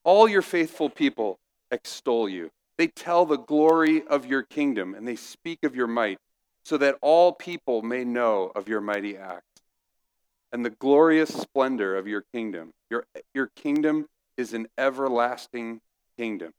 All 0.03 0.27
your 0.27 0.41
faithful 0.41 0.89
people 0.89 1.37
extol 1.71 2.29
you. 2.29 2.49
They 2.77 2.87
tell 2.87 3.25
the 3.25 3.37
glory 3.37 4.05
of 4.07 4.25
your 4.25 4.43
kingdom 4.43 4.93
and 4.93 5.07
they 5.07 5.15
speak 5.15 5.63
of 5.63 5.75
your 5.75 5.87
might, 5.87 6.19
so 6.63 6.77
that 6.77 6.97
all 7.01 7.31
people 7.31 7.81
may 7.81 8.03
know 8.03 8.51
of 8.55 8.67
your 8.67 8.81
mighty 8.81 9.17
acts 9.17 9.61
and 10.51 10.65
the 10.65 10.69
glorious 10.69 11.29
splendor 11.29 11.95
of 11.97 12.07
your 12.07 12.23
kingdom. 12.33 12.71
Your, 12.89 13.05
your 13.33 13.47
kingdom 13.55 14.07
is 14.37 14.53
an 14.53 14.67
everlasting 14.77 15.81
kingdom, 16.17 16.53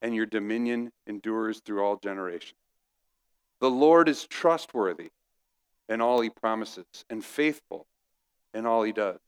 and 0.00 0.14
your 0.14 0.26
dominion 0.26 0.92
endures 1.06 1.60
through 1.60 1.82
all 1.82 1.96
generations. 1.96 2.58
The 3.60 3.70
Lord 3.70 4.08
is 4.08 4.26
trustworthy 4.26 5.10
in 5.88 6.00
all 6.00 6.20
he 6.20 6.30
promises, 6.30 6.86
and 7.10 7.24
faithful 7.24 7.86
in 8.54 8.66
all 8.66 8.82
he 8.82 8.92
does. 8.92 9.20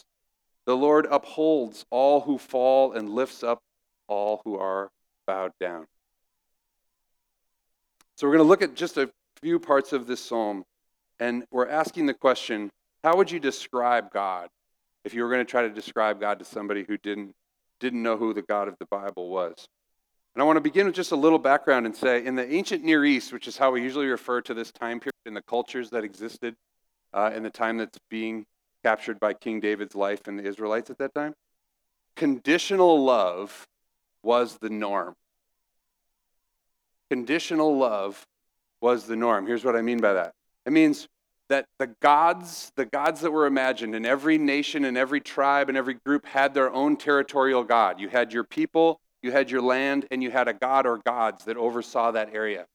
The 0.66 0.76
Lord 0.76 1.06
upholds 1.10 1.84
all 1.90 2.22
who 2.22 2.38
fall 2.38 2.92
and 2.92 3.10
lifts 3.10 3.42
up 3.42 3.60
all 4.08 4.40
who 4.44 4.56
are 4.56 4.90
bowed 5.26 5.52
down. 5.60 5.86
So, 8.16 8.26
we're 8.26 8.34
going 8.34 8.44
to 8.44 8.48
look 8.48 8.62
at 8.62 8.74
just 8.74 8.96
a 8.96 9.10
few 9.40 9.58
parts 9.58 9.92
of 9.92 10.06
this 10.06 10.20
psalm, 10.20 10.64
and 11.18 11.44
we're 11.50 11.68
asking 11.68 12.06
the 12.06 12.14
question 12.14 12.70
how 13.02 13.16
would 13.16 13.30
you 13.30 13.38
describe 13.38 14.10
God 14.12 14.48
if 15.04 15.12
you 15.12 15.22
were 15.22 15.28
going 15.28 15.44
to 15.44 15.50
try 15.50 15.62
to 15.62 15.68
describe 15.68 16.20
God 16.20 16.38
to 16.38 16.44
somebody 16.44 16.84
who 16.88 16.96
didn't, 16.96 17.32
didn't 17.80 18.02
know 18.02 18.16
who 18.16 18.32
the 18.32 18.42
God 18.42 18.68
of 18.68 18.76
the 18.78 18.86
Bible 18.86 19.28
was? 19.28 19.66
And 20.34 20.42
I 20.42 20.46
want 20.46 20.56
to 20.56 20.62
begin 20.62 20.86
with 20.86 20.94
just 20.94 21.12
a 21.12 21.16
little 21.16 21.38
background 21.38 21.86
and 21.86 21.94
say 21.94 22.24
in 22.24 22.34
the 22.34 22.50
ancient 22.50 22.82
Near 22.82 23.04
East, 23.04 23.32
which 23.32 23.46
is 23.46 23.56
how 23.56 23.70
we 23.70 23.82
usually 23.82 24.06
refer 24.06 24.40
to 24.42 24.54
this 24.54 24.72
time 24.72 24.98
period, 25.00 25.12
in 25.26 25.34
the 25.34 25.42
cultures 25.42 25.90
that 25.90 26.04
existed 26.04 26.54
uh, 27.12 27.30
in 27.34 27.42
the 27.42 27.50
time 27.50 27.78
that's 27.78 27.98
being 28.10 28.44
captured 28.82 29.20
by 29.20 29.32
King 29.32 29.60
David's 29.60 29.94
life 29.94 30.26
and 30.26 30.38
the 30.38 30.44
Israelites 30.44 30.90
at 30.90 30.98
that 30.98 31.14
time. 31.14 31.34
Conditional 32.16 33.04
love 33.04 33.66
was 34.24 34.58
the 34.58 34.70
norm. 34.70 35.14
Conditional 37.10 37.76
love 37.76 38.26
was 38.80 39.06
the 39.06 39.16
norm. 39.16 39.46
Here's 39.46 39.64
what 39.64 39.76
I 39.76 39.82
mean 39.82 40.00
by 40.00 40.14
that 40.14 40.34
it 40.66 40.72
means 40.72 41.08
that 41.48 41.66
the 41.78 41.88
gods, 42.00 42.72
the 42.74 42.86
gods 42.86 43.20
that 43.20 43.30
were 43.30 43.46
imagined 43.46 43.94
in 43.94 44.06
every 44.06 44.38
nation 44.38 44.84
and 44.84 44.96
every 44.96 45.20
tribe 45.20 45.68
and 45.68 45.76
every 45.76 45.94
group 45.94 46.24
had 46.26 46.54
their 46.54 46.72
own 46.72 46.96
territorial 46.96 47.64
god. 47.64 48.00
You 48.00 48.08
had 48.08 48.32
your 48.32 48.44
people, 48.44 49.00
you 49.22 49.30
had 49.30 49.50
your 49.50 49.60
land, 49.60 50.06
and 50.10 50.22
you 50.22 50.30
had 50.30 50.48
a 50.48 50.54
god 50.54 50.86
or 50.86 50.98
gods 51.04 51.44
that 51.44 51.56
oversaw 51.56 52.12
that 52.12 52.34
area. 52.34 52.66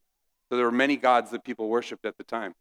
So 0.49 0.55
there 0.57 0.65
were 0.65 0.71
many 0.71 0.97
gods 0.97 1.31
that 1.31 1.43
people 1.43 1.67
worshiped 1.67 2.05
at 2.05 2.17
the 2.17 2.23
time. 2.23 2.53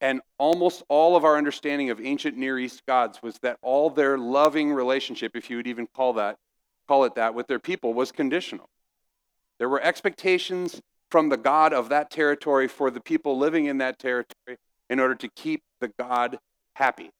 And 0.00 0.20
almost 0.38 0.82
all 0.88 1.16
of 1.16 1.24
our 1.24 1.36
understanding 1.36 1.90
of 1.90 2.00
ancient 2.00 2.36
Near 2.36 2.58
East 2.58 2.82
gods 2.86 3.20
was 3.22 3.36
that 3.38 3.58
all 3.62 3.90
their 3.90 4.16
loving 4.16 4.72
relationship, 4.72 5.32
if 5.34 5.50
you 5.50 5.56
would 5.56 5.66
even 5.66 5.86
call 5.86 6.12
that, 6.14 6.36
call 6.88 7.04
it 7.04 7.14
that, 7.14 7.34
with 7.34 7.46
their 7.46 7.58
people 7.58 7.94
was 7.94 8.10
conditional. 8.10 8.68
There 9.58 9.68
were 9.68 9.82
expectations 9.82 10.80
from 11.10 11.28
the 11.28 11.36
God 11.36 11.72
of 11.72 11.88
that 11.90 12.10
territory 12.10 12.68
for 12.68 12.90
the 12.90 13.00
people 13.00 13.38
living 13.38 13.66
in 13.66 13.78
that 13.78 13.98
territory 13.98 14.56
in 14.90 14.98
order 14.98 15.14
to 15.16 15.28
keep 15.28 15.62
the 15.80 15.92
God 15.98 16.38
happy. 16.74 17.10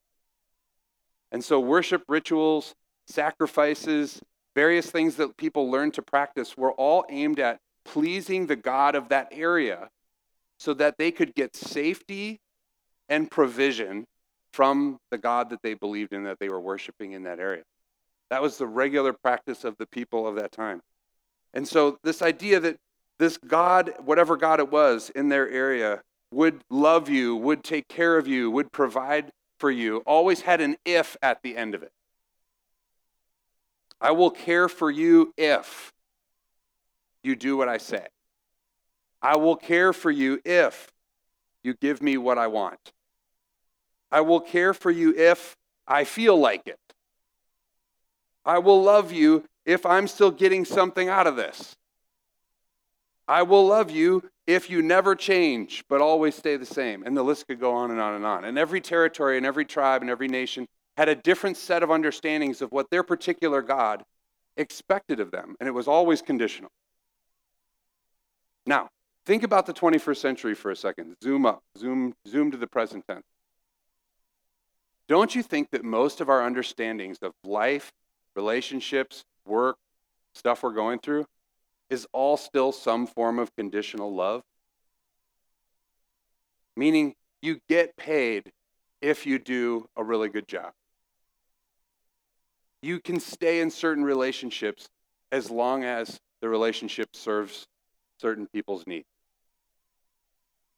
And 1.31 1.45
so, 1.45 1.61
worship 1.61 2.03
rituals, 2.09 2.75
sacrifices, 3.07 4.21
various 4.55 4.91
things 4.91 5.17
that 5.17 5.37
people 5.37 5.71
learned 5.71 5.95
to 5.95 6.03
practice 6.03 6.57
were 6.57 6.73
all 6.73 7.05
aimed 7.11 7.39
at 7.39 7.61
pleasing 7.85 8.47
the 8.47 8.57
God 8.57 8.95
of 8.95 9.09
that 9.09 9.29
area 9.33 9.89
so 10.59 10.75
that 10.75 10.97
they 10.99 11.11
could 11.11 11.35
get 11.35 11.55
safety 11.55 12.41
and 13.09 13.31
provision 13.31 14.07
from 14.53 14.99
the 15.11 15.19
God 15.19 15.51
that 15.51 15.63
they 15.63 15.75
believed 15.75 16.13
in, 16.13 16.25
that 16.25 16.39
they 16.39 16.49
were 16.49 16.61
worshiping 16.61 17.13
in 17.13 17.25
that 17.25 17.39
area. 17.39 17.63
That 18.31 18.43
was 18.43 18.59
the 18.59 18.67
regular 18.67 19.13
practice 19.13 19.65
of 19.65 19.77
the 19.79 19.87
people 19.87 20.27
of 20.27 20.37
that 20.37 20.53
time. 20.53 20.83
And 21.55 21.67
so, 21.67 21.99
this 22.03 22.21
idea 22.23 22.61
that 22.61 22.77
this 23.19 23.39
God, 23.39 23.95
whatever 24.05 24.37
God 24.37 24.61
it 24.61 24.71
was 24.71 25.11
in 25.11 25.29
their 25.29 25.49
area, 25.49 26.03
would 26.31 26.63
love 26.71 27.09
you, 27.09 27.35
would 27.37 27.65
take 27.65 27.89
care 27.89 28.17
of 28.17 28.29
you, 28.29 28.51
would 28.51 28.71
provide 28.71 29.33
for 29.59 29.71
you, 29.71 29.99
always 30.07 30.43
had 30.43 30.61
an 30.61 30.77
if 30.85 31.17
at 31.23 31.43
the 31.43 31.57
end 31.57 31.75
of 31.75 31.83
it. 31.83 31.93
I 34.01 34.13
will 34.13 34.31
care 34.31 34.69
for 34.69 34.91
you 34.91 35.33
if 35.37 35.93
you 37.23 37.35
do 37.35 37.57
what 37.57 37.69
I 37.69 37.79
say. 37.79 38.07
I 39.21 39.37
will 39.37 39.57
care 39.57 39.93
for 39.93 40.11
you 40.11 40.41
if 40.45 40.93
you 41.65 41.75
give 41.75 42.01
me 42.01 42.17
what 42.17 42.39
I 42.39 42.47
want. 42.47 42.93
I 44.13 44.21
will 44.21 44.41
care 44.41 44.73
for 44.73 44.91
you 44.91 45.15
if 45.17 45.57
I 45.87 46.05
feel 46.05 46.39
like 46.39 46.67
it. 46.67 46.79
I 48.49 48.59
will 48.59 48.83
love 48.83 49.13
you 49.13 49.45
if 49.67 49.85
I'm 49.85 50.09
still 50.09 50.31
getting 50.31 50.65
something 50.65 51.11
out 51.11 51.27
of 51.27 51.37
this. 51.37 51.77
I 53.29 53.43
will 53.43 53.67
love 53.67 53.91
you 53.91 54.23
if 54.47 54.71
you 54.71 54.81
never 54.81 55.15
change, 55.15 55.85
but 55.87 56.01
always 56.01 56.35
stay 56.35 56.57
the 56.57 56.65
same. 56.65 57.03
And 57.05 57.15
the 57.15 57.23
list 57.23 57.47
could 57.47 57.61
go 57.61 57.75
on 57.75 57.91
and 57.91 58.01
on 58.01 58.15
and 58.15 58.25
on. 58.25 58.47
And 58.47 58.57
every 58.57 58.81
territory 58.81 59.37
and 59.37 59.45
every 59.45 59.67
tribe 59.67 60.01
and 60.01 60.11
every 60.11 60.29
nation 60.29 60.67
had 60.97 61.11
a 61.11 61.15
different 61.15 61.59
set 61.59 61.83
of 61.83 61.91
understandings 61.91 62.63
of 62.63 62.73
what 62.73 62.89
their 62.91 63.03
particular 63.03 63.61
God 63.61 64.03
expected 64.57 65.21
of 65.21 65.31
them. 65.31 65.55
And 65.61 65.69
it 65.69 65.73
was 65.73 65.87
always 65.87 66.23
conditional. 66.23 66.71
Now, 68.65 68.89
think 69.27 69.43
about 69.43 69.67
the 69.67 69.75
21st 69.75 70.17
century 70.17 70.55
for 70.55 70.71
a 70.71 70.77
second. 70.77 71.17
Zoom 71.23 71.45
up, 71.45 71.63
zoom, 71.77 72.15
zoom 72.27 72.51
to 72.51 72.57
the 72.57 72.67
present 72.67 73.05
tense. 73.07 73.27
Don't 75.07 75.35
you 75.35 75.43
think 75.43 75.71
that 75.73 75.85
most 75.85 76.23
of 76.23 76.31
our 76.31 76.43
understandings 76.43 77.19
of 77.21 77.33
life, 77.45 77.93
relationships, 78.39 79.25
work, 79.45 79.79
stuff 80.33 80.63
we're 80.63 80.73
going 80.73 81.01
through, 81.01 81.27
is 81.91 82.07
all 82.13 82.37
still 82.37 82.71
some 82.71 83.05
form 83.05 83.41
of 83.41 83.55
conditional 83.57 84.15
love? 84.15 84.43
Meaning, 86.77 87.17
you 87.43 87.59
get 87.69 87.97
paid 87.97 88.53
if 89.01 89.27
you 89.27 89.41
do 89.41 89.89
a 89.97 90.05
really 90.05 90.29
good 90.29 90.47
job. 90.47 90.71
You 92.81 93.01
can 93.01 93.19
stay 93.19 93.61
in 93.61 93.73
certain 93.73 94.05
relationships 94.05 94.89
as 95.33 95.51
long 95.51 95.83
as 95.83 96.21
the 96.41 96.49
relationship 96.49 97.17
serves 97.17 97.67
certain 98.21 98.47
people's 98.47 98.87
needs. 98.87 99.09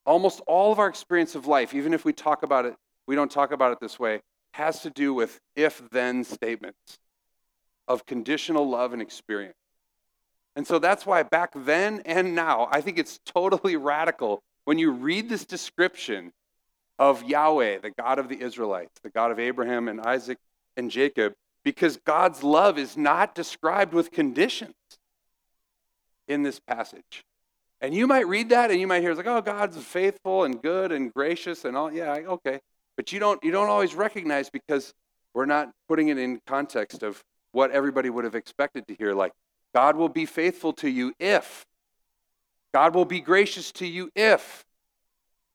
Almost 0.07 0.41
all 0.47 0.73
of 0.73 0.79
our 0.79 0.89
experience 0.89 1.35
of 1.35 1.47
life, 1.47 1.75
even 1.75 1.93
if 1.93 2.07
we 2.07 2.15
talk 2.15 2.43
about 2.43 2.65
it, 2.65 2.75
we 3.07 3.15
don't 3.17 3.31
talk 3.31 3.53
about 3.53 3.73
it 3.73 3.81
this 3.81 4.01
way, 4.01 4.23
has 4.53 4.81
to 4.81 4.89
do 4.89 5.13
with 5.13 5.39
if 5.55 5.83
then 5.91 6.25
statements 6.25 6.99
of 7.91 8.07
conditional 8.07 8.71
love 8.71 8.93
and 8.93 9.03
experience. 9.03 9.57
And 10.55 10.65
so 10.65 10.79
that's 10.79 11.05
why 11.05 11.25
back 11.25 11.51
then 11.57 12.03
and 12.05 12.37
now, 12.37 12.69
I 12.71 12.81
think 12.81 12.99
it's 12.99 13.19
totally 13.25 13.75
radical 13.95 14.43
when 14.65 14.79
you 14.79 14.93
read 14.93 15.29
this 15.29 15.45
description 15.45 16.33
of 17.01 17.25
Yahweh, 17.25 17.79
the 17.79 17.91
God 17.91 18.21
of 18.21 18.29
the 18.29 18.41
Israelites, 18.41 18.93
the 19.03 19.11
God 19.11 19.33
of 19.33 19.41
Abraham 19.41 19.89
and 19.89 20.01
Isaac 20.01 20.39
and 20.77 20.89
Jacob, 20.89 21.33
because 21.65 21.97
God's 21.97 22.45
love 22.45 22.79
is 22.79 22.97
not 22.97 23.35
described 23.35 23.93
with 23.93 24.13
conditions 24.13 24.75
in 26.29 26.45
this 26.45 26.61
passage. 26.61 27.25
And 27.81 27.93
you 27.93 28.07
might 28.07 28.29
read 28.29 28.51
that 28.51 28.71
and 28.71 28.79
you 28.79 28.87
might 28.87 29.01
hear 29.01 29.11
it's 29.11 29.19
like, 29.19 29.27
oh, 29.27 29.41
God's 29.41 29.79
faithful 29.79 30.45
and 30.45 30.63
good 30.63 30.93
and 30.93 31.13
gracious 31.13 31.65
and 31.65 31.77
all. 31.77 31.93
Yeah, 31.93 32.13
okay. 32.13 32.61
But 32.97 33.13
you 33.13 33.19
don't 33.19 33.43
you 33.43 33.51
don't 33.51 33.69
always 33.69 33.97
recognize 33.97 34.49
because 34.49 34.95
we're 35.35 35.47
not 35.47 35.73
putting 35.89 36.09
it 36.09 36.19
in 36.19 36.41
context 36.47 37.03
of 37.03 37.25
what 37.53 37.71
everybody 37.71 38.11
would 38.11 38.25
have 38.25 38.35
expected 38.35 38.87
to 38.89 38.95
hear, 38.95 39.15
like 39.15 39.33
God 39.75 39.97
will 39.97 40.09
be 40.09 40.27
faithful 40.27 40.73
to 40.75 40.89
you 40.89 41.13
if. 41.19 41.67
God 42.73 42.95
will 42.95 43.05
be 43.05 43.21
gracious 43.21 43.73
to 43.73 43.87
you 43.87 44.11
if. 44.15 44.65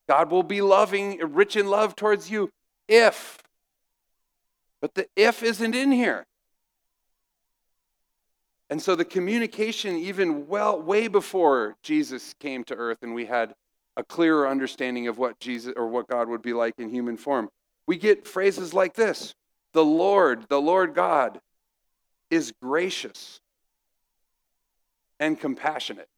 God 0.08 0.30
will 0.30 0.42
be 0.42 0.60
loving, 0.60 1.18
rich 1.18 1.56
in 1.56 1.68
love 1.68 1.96
towards 1.96 2.30
you 2.30 2.50
if. 2.88 3.42
But 4.80 4.94
the 4.94 5.06
if 5.16 5.42
isn't 5.42 5.74
in 5.74 5.90
here. 5.90 6.26
And 8.68 8.82
so 8.82 8.96
the 8.96 9.04
communication, 9.04 9.96
even 9.96 10.48
well, 10.48 10.80
way 10.80 11.08
before 11.08 11.76
Jesus 11.82 12.34
came 12.40 12.64
to 12.64 12.74
earth 12.74 12.98
and 13.02 13.14
we 13.14 13.26
had 13.26 13.54
a 13.96 14.02
clearer 14.02 14.48
understanding 14.48 15.08
of 15.08 15.18
what 15.18 15.38
Jesus 15.40 15.72
or 15.76 15.86
what 15.86 16.08
God 16.08 16.28
would 16.28 16.42
be 16.42 16.52
like 16.52 16.74
in 16.78 16.90
human 16.90 17.16
form, 17.16 17.48
we 17.86 17.96
get 17.96 18.26
phrases 18.26 18.74
like 18.74 18.94
this 18.94 19.34
The 19.72 19.84
Lord, 19.84 20.48
the 20.48 20.60
Lord 20.60 20.94
God, 20.94 21.40
is 22.30 22.52
gracious 22.62 23.40
and 25.18 25.38
compassionate. 25.38 26.08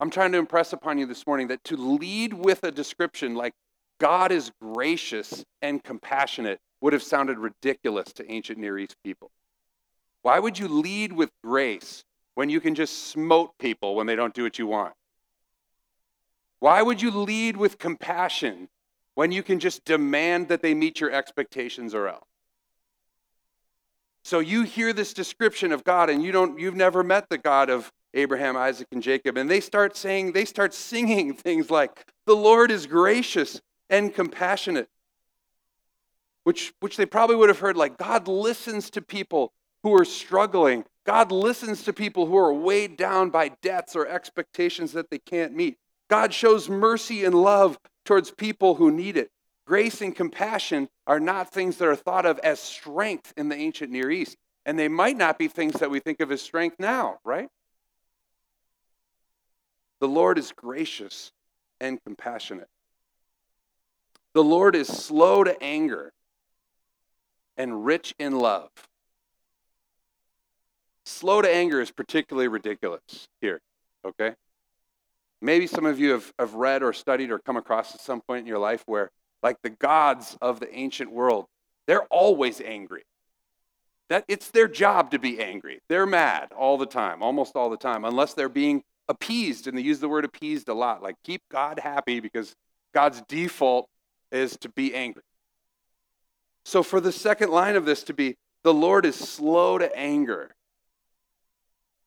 I'm 0.00 0.10
trying 0.10 0.32
to 0.32 0.38
impress 0.38 0.72
upon 0.72 0.98
you 0.98 1.06
this 1.06 1.26
morning 1.26 1.48
that 1.48 1.64
to 1.64 1.76
lead 1.76 2.32
with 2.32 2.62
a 2.62 2.70
description 2.70 3.34
like 3.34 3.52
God 3.98 4.30
is 4.30 4.52
gracious 4.60 5.44
and 5.60 5.82
compassionate 5.82 6.60
would 6.80 6.92
have 6.92 7.02
sounded 7.02 7.38
ridiculous 7.38 8.12
to 8.14 8.30
ancient 8.30 8.58
Near 8.58 8.78
East 8.78 8.96
people. 9.02 9.32
Why 10.22 10.38
would 10.38 10.58
you 10.58 10.68
lead 10.68 11.12
with 11.12 11.30
grace 11.42 12.04
when 12.34 12.48
you 12.48 12.60
can 12.60 12.76
just 12.76 13.08
smote 13.08 13.58
people 13.58 13.96
when 13.96 14.06
they 14.06 14.14
don't 14.14 14.34
do 14.34 14.44
what 14.44 14.58
you 14.58 14.68
want? 14.68 14.94
Why 16.60 16.82
would 16.82 17.02
you 17.02 17.10
lead 17.10 17.56
with 17.56 17.78
compassion 17.78 18.68
when 19.14 19.32
you 19.32 19.42
can 19.42 19.58
just 19.58 19.84
demand 19.84 20.48
that 20.48 20.62
they 20.62 20.74
meet 20.74 21.00
your 21.00 21.10
expectations 21.10 21.94
or 21.94 22.08
else? 22.08 22.28
So 24.28 24.40
you 24.40 24.64
hear 24.64 24.92
this 24.92 25.14
description 25.14 25.72
of 25.72 25.84
God 25.84 26.10
and 26.10 26.22
you 26.22 26.32
don't 26.32 26.58
you've 26.58 26.76
never 26.76 27.02
met 27.02 27.30
the 27.30 27.38
God 27.38 27.70
of 27.70 27.90
Abraham, 28.12 28.58
Isaac 28.58 28.86
and 28.92 29.02
Jacob 29.02 29.38
and 29.38 29.50
they 29.50 29.58
start 29.58 29.96
saying 29.96 30.32
they 30.32 30.44
start 30.44 30.74
singing 30.74 31.32
things 31.46 31.70
like 31.70 32.04
the 32.26 32.36
Lord 32.36 32.70
is 32.70 32.84
gracious 32.86 33.62
and 33.88 34.14
compassionate. 34.14 34.90
Which 36.44 36.74
which 36.80 36.98
they 36.98 37.06
probably 37.06 37.36
would 37.36 37.48
have 37.48 37.60
heard 37.60 37.78
like 37.78 37.96
God 37.96 38.28
listens 38.28 38.90
to 38.90 39.00
people 39.00 39.54
who 39.82 39.98
are 39.98 40.04
struggling. 40.04 40.84
God 41.06 41.32
listens 41.32 41.84
to 41.84 41.94
people 41.94 42.26
who 42.26 42.36
are 42.36 42.52
weighed 42.52 42.98
down 42.98 43.30
by 43.30 43.52
debts 43.62 43.96
or 43.96 44.06
expectations 44.06 44.92
that 44.92 45.08
they 45.08 45.20
can't 45.20 45.56
meet. 45.56 45.78
God 46.10 46.34
shows 46.34 46.68
mercy 46.68 47.24
and 47.24 47.34
love 47.34 47.78
towards 48.04 48.30
people 48.30 48.74
who 48.74 48.90
need 48.90 49.16
it. 49.16 49.30
Grace 49.68 50.00
and 50.00 50.16
compassion 50.16 50.88
are 51.06 51.20
not 51.20 51.50
things 51.52 51.76
that 51.76 51.86
are 51.86 51.94
thought 51.94 52.24
of 52.24 52.38
as 52.38 52.58
strength 52.58 53.34
in 53.36 53.50
the 53.50 53.54
ancient 53.54 53.92
Near 53.92 54.10
East. 54.10 54.34
And 54.64 54.78
they 54.78 54.88
might 54.88 55.18
not 55.18 55.38
be 55.38 55.46
things 55.46 55.74
that 55.80 55.90
we 55.90 56.00
think 56.00 56.20
of 56.20 56.32
as 56.32 56.40
strength 56.40 56.76
now, 56.78 57.18
right? 57.22 57.50
The 60.00 60.08
Lord 60.08 60.38
is 60.38 60.52
gracious 60.52 61.32
and 61.82 62.02
compassionate. 62.02 62.68
The 64.32 64.42
Lord 64.42 64.74
is 64.74 64.88
slow 64.88 65.44
to 65.44 65.62
anger 65.62 66.14
and 67.58 67.84
rich 67.84 68.14
in 68.18 68.38
love. 68.38 68.70
Slow 71.04 71.42
to 71.42 71.54
anger 71.54 71.82
is 71.82 71.90
particularly 71.90 72.48
ridiculous 72.48 73.28
here, 73.42 73.60
okay? 74.02 74.32
Maybe 75.42 75.66
some 75.66 75.84
of 75.84 76.00
you 76.00 76.12
have, 76.12 76.32
have 76.38 76.54
read 76.54 76.82
or 76.82 76.94
studied 76.94 77.30
or 77.30 77.38
come 77.38 77.58
across 77.58 77.94
at 77.94 78.00
some 78.00 78.22
point 78.22 78.40
in 78.40 78.46
your 78.46 78.58
life 78.58 78.82
where, 78.86 79.10
like 79.42 79.56
the 79.62 79.70
gods 79.70 80.36
of 80.40 80.60
the 80.60 80.72
ancient 80.74 81.12
world, 81.12 81.46
they're 81.86 82.04
always 82.04 82.60
angry. 82.60 83.04
That 84.08 84.24
it's 84.26 84.50
their 84.50 84.68
job 84.68 85.10
to 85.10 85.18
be 85.18 85.40
angry. 85.40 85.80
They're 85.88 86.06
mad 86.06 86.52
all 86.56 86.78
the 86.78 86.86
time, 86.86 87.22
almost 87.22 87.56
all 87.56 87.70
the 87.70 87.76
time, 87.76 88.04
unless 88.04 88.34
they're 88.34 88.48
being 88.48 88.82
appeased. 89.08 89.66
And 89.66 89.76
they 89.76 89.82
use 89.82 90.00
the 90.00 90.08
word 90.08 90.24
appeased 90.24 90.68
a 90.68 90.74
lot, 90.74 91.02
like 91.02 91.16
keep 91.24 91.42
God 91.50 91.78
happy 91.78 92.20
because 92.20 92.54
God's 92.94 93.22
default 93.28 93.88
is 94.32 94.56
to 94.58 94.68
be 94.70 94.94
angry. 94.94 95.22
So 96.64 96.82
for 96.82 97.00
the 97.00 97.12
second 97.12 97.50
line 97.50 97.76
of 97.76 97.84
this 97.84 98.02
to 98.04 98.14
be, 98.14 98.36
the 98.62 98.74
Lord 98.74 99.06
is 99.06 99.16
slow 99.16 99.78
to 99.78 99.94
anger. 99.96 100.54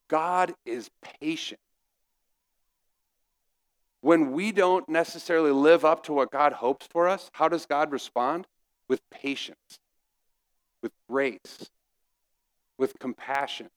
God 0.08 0.54
is 0.66 0.90
patient. 1.20 1.60
When 4.02 4.32
we 4.32 4.52
don't 4.52 4.88
necessarily 4.90 5.52
live 5.52 5.86
up 5.86 6.04
to 6.06 6.14
what 6.14 6.32
God 6.32 6.54
hopes 6.54 6.88
for 6.92 7.08
us, 7.08 7.30
how 7.34 7.48
does 7.48 7.66
God 7.66 7.92
respond? 7.92 8.48
With 8.90 9.02
patience, 9.12 9.80
with 10.82 10.92
grace, 11.08 11.70
with 12.78 12.98
compassion, 13.00 13.70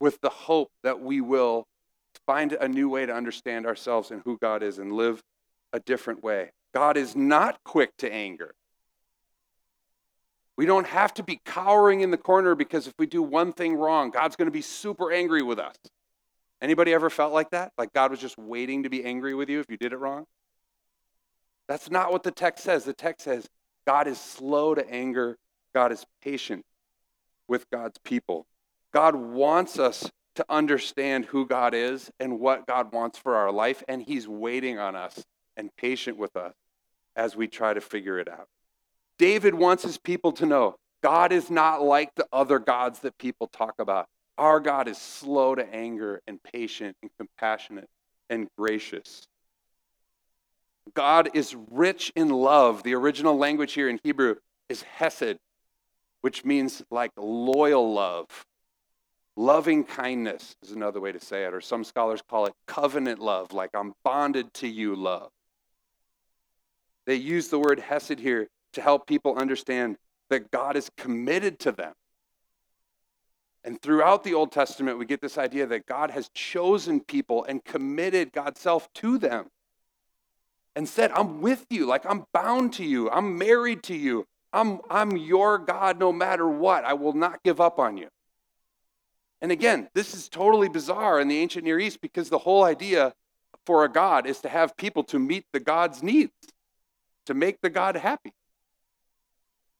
with 0.00 0.20
the 0.20 0.28
hope 0.28 0.70
that 0.82 1.00
we 1.00 1.20
will 1.20 1.66
find 2.26 2.52
a 2.52 2.68
new 2.68 2.88
way 2.88 3.06
to 3.06 3.14
understand 3.14 3.64
ourselves 3.64 4.10
and 4.10 4.22
who 4.24 4.36
God 4.38 4.62
is 4.62 4.78
and 4.78 4.92
live 4.92 5.22
a 5.72 5.80
different 5.80 6.22
way. 6.22 6.50
God 6.74 6.96
is 6.96 7.14
not 7.14 7.62
quick 7.64 7.96
to 7.98 8.12
anger. 8.12 8.54
We 10.56 10.66
don't 10.66 10.86
have 10.86 11.14
to 11.14 11.22
be 11.22 11.40
cowering 11.44 12.00
in 12.00 12.10
the 12.10 12.16
corner 12.16 12.54
because 12.54 12.86
if 12.86 12.94
we 12.98 13.06
do 13.06 13.22
one 13.22 13.52
thing 13.52 13.74
wrong, 13.76 14.10
God's 14.10 14.36
going 14.36 14.46
to 14.46 14.52
be 14.52 14.62
super 14.62 15.12
angry 15.12 15.42
with 15.42 15.58
us. 15.58 15.76
Anybody 16.62 16.92
ever 16.92 17.10
felt 17.10 17.32
like 17.32 17.50
that? 17.50 17.72
Like 17.76 17.92
God 17.92 18.10
was 18.10 18.20
just 18.20 18.38
waiting 18.38 18.84
to 18.84 18.90
be 18.90 19.04
angry 19.04 19.34
with 19.34 19.48
you 19.48 19.60
if 19.60 19.66
you 19.68 19.76
did 19.76 19.92
it 19.92 19.98
wrong? 19.98 20.24
That's 21.68 21.90
not 21.90 22.12
what 22.12 22.22
the 22.22 22.30
text 22.30 22.64
says. 22.64 22.84
The 22.84 22.92
text 22.92 23.24
says 23.24 23.48
God 23.86 24.06
is 24.06 24.20
slow 24.20 24.74
to 24.74 24.88
anger, 24.90 25.36
God 25.74 25.92
is 25.92 26.04
patient 26.22 26.64
with 27.48 27.68
God's 27.70 27.98
people. 27.98 28.46
God 28.92 29.14
wants 29.14 29.78
us 29.78 30.10
to 30.36 30.44
understand 30.48 31.26
who 31.26 31.46
God 31.46 31.74
is 31.74 32.10
and 32.20 32.40
what 32.40 32.66
God 32.66 32.92
wants 32.92 33.18
for 33.18 33.36
our 33.36 33.50
life, 33.50 33.82
and 33.88 34.02
He's 34.02 34.28
waiting 34.28 34.78
on 34.78 34.94
us 34.94 35.24
and 35.56 35.74
patient 35.76 36.18
with 36.18 36.36
us 36.36 36.54
as 37.14 37.34
we 37.34 37.48
try 37.48 37.72
to 37.74 37.80
figure 37.80 38.18
it 38.18 38.28
out. 38.28 38.48
David 39.18 39.54
wants 39.54 39.82
his 39.82 39.96
people 39.98 40.32
to 40.32 40.46
know 40.46 40.76
God 41.02 41.32
is 41.32 41.50
not 41.50 41.82
like 41.82 42.14
the 42.14 42.26
other 42.32 42.58
gods 42.58 43.00
that 43.00 43.16
people 43.18 43.46
talk 43.46 43.74
about. 43.78 44.06
Our 44.38 44.60
God 44.60 44.88
is 44.88 44.98
slow 44.98 45.54
to 45.54 45.74
anger 45.74 46.20
and 46.26 46.42
patient 46.42 46.96
and 47.02 47.10
compassionate 47.18 47.88
and 48.28 48.48
gracious. 48.58 49.26
God 50.94 51.30
is 51.34 51.56
rich 51.70 52.12
in 52.14 52.28
love. 52.28 52.82
The 52.82 52.94
original 52.94 53.36
language 53.36 53.72
here 53.72 53.88
in 53.88 53.98
Hebrew 54.02 54.36
is 54.68 54.82
hesed, 54.82 55.38
which 56.20 56.44
means 56.44 56.82
like 56.90 57.12
loyal 57.16 57.92
love. 57.92 58.26
Loving 59.36 59.84
kindness 59.84 60.56
is 60.62 60.72
another 60.72 61.00
way 61.00 61.12
to 61.12 61.20
say 61.20 61.44
it, 61.44 61.52
or 61.52 61.60
some 61.60 61.84
scholars 61.84 62.22
call 62.28 62.46
it 62.46 62.54
covenant 62.66 63.18
love, 63.18 63.52
like 63.52 63.70
I'm 63.74 63.92
bonded 64.02 64.52
to 64.54 64.68
you 64.68 64.96
love. 64.96 65.30
They 67.06 67.16
use 67.16 67.48
the 67.48 67.58
word 67.58 67.78
hesed 67.78 68.18
here 68.18 68.48
to 68.72 68.80
help 68.80 69.06
people 69.06 69.36
understand 69.36 69.96
that 70.30 70.50
God 70.50 70.76
is 70.76 70.90
committed 70.96 71.58
to 71.60 71.72
them. 71.72 71.92
And 73.66 73.82
throughout 73.82 74.22
the 74.22 74.32
Old 74.32 74.52
Testament, 74.52 74.96
we 74.96 75.06
get 75.06 75.20
this 75.20 75.36
idea 75.36 75.66
that 75.66 75.86
God 75.86 76.12
has 76.12 76.28
chosen 76.28 77.00
people 77.00 77.44
and 77.44 77.64
committed 77.64 78.32
God's 78.32 78.60
self 78.60 78.90
to 78.94 79.18
them 79.18 79.50
and 80.76 80.88
said, 80.88 81.10
I'm 81.10 81.40
with 81.40 81.66
you, 81.68 81.84
like 81.84 82.06
I'm 82.06 82.26
bound 82.32 82.74
to 82.74 82.84
you, 82.84 83.10
I'm 83.10 83.36
married 83.36 83.82
to 83.84 83.96
you, 83.96 84.24
I'm, 84.52 84.78
I'm 84.88 85.16
your 85.16 85.58
God 85.58 85.98
no 85.98 86.12
matter 86.12 86.48
what. 86.48 86.84
I 86.84 86.92
will 86.92 87.12
not 87.12 87.42
give 87.42 87.60
up 87.60 87.80
on 87.80 87.96
you. 87.96 88.08
And 89.42 89.50
again, 89.50 89.88
this 89.94 90.14
is 90.14 90.28
totally 90.28 90.68
bizarre 90.68 91.20
in 91.20 91.26
the 91.26 91.38
ancient 91.38 91.64
Near 91.64 91.80
East 91.80 92.00
because 92.00 92.28
the 92.28 92.38
whole 92.38 92.62
idea 92.62 93.14
for 93.64 93.84
a 93.84 93.88
God 93.88 94.28
is 94.28 94.40
to 94.42 94.48
have 94.48 94.76
people 94.76 95.02
to 95.04 95.18
meet 95.18 95.44
the 95.52 95.60
God's 95.60 96.04
needs, 96.04 96.32
to 97.26 97.34
make 97.34 97.60
the 97.62 97.70
God 97.70 97.96
happy. 97.96 98.32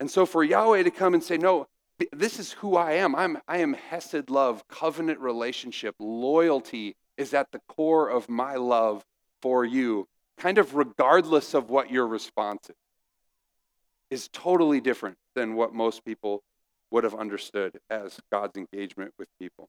And 0.01 0.11
so 0.11 0.27
for 0.27 0.43
Yahweh 0.43 0.83
to 0.83 0.91
come 0.91 1.15
and 1.15 1.23
say, 1.23 1.39
No, 1.39 1.69
this 2.13 2.39
is 2.39 2.53
who 2.53 2.77
I 2.77 2.93
am. 2.93 3.15
I'm, 3.15 3.39
I 3.49 3.59
am 3.59 3.75
Hesed 3.75 4.31
love, 4.31 4.67
covenant 4.69 5.21
relationship, 5.21 5.95
loyalty 5.99 6.97
is 7.17 7.33
at 7.35 7.51
the 7.53 7.61
core 7.69 8.09
of 8.09 8.29
my 8.29 8.57
love 8.57 9.05
for 9.41 9.65
you, 9.65 10.07
kind 10.37 10.59
of 10.59 10.75
regardless 10.75 11.55
of 11.55 11.71
what 11.71 11.91
your 11.91 12.07
response 12.07 12.69
is, 12.69 12.77
is 14.11 14.29
totally 14.33 14.81
different 14.81 15.17
than 15.35 15.55
what 15.55 15.75
most 15.75 16.05
people 16.05 16.43
would 16.91 17.05
have 17.05 17.15
understood 17.15 17.79
as 17.91 18.19
God's 18.31 18.57
engagement 18.57 19.13
with 19.19 19.29
people. 19.41 19.69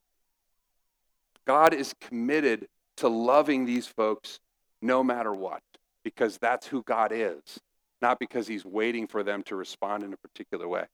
God 1.46 1.72
is 1.72 1.94
committed 2.00 2.68
to 2.98 3.08
loving 3.08 3.64
these 3.64 3.86
folks 3.86 4.38
no 4.82 5.02
matter 5.02 5.32
what, 5.32 5.62
because 6.04 6.38
that's 6.38 6.66
who 6.66 6.82
God 6.82 7.10
is 7.12 7.40
not 8.00 8.18
because 8.18 8.46
he's 8.46 8.64
waiting 8.64 9.06
for 9.06 9.22
them 9.22 9.42
to 9.44 9.56
respond 9.56 10.02
in 10.04 10.12
a 10.12 10.16
particular 10.16 10.68
way. 10.68 10.84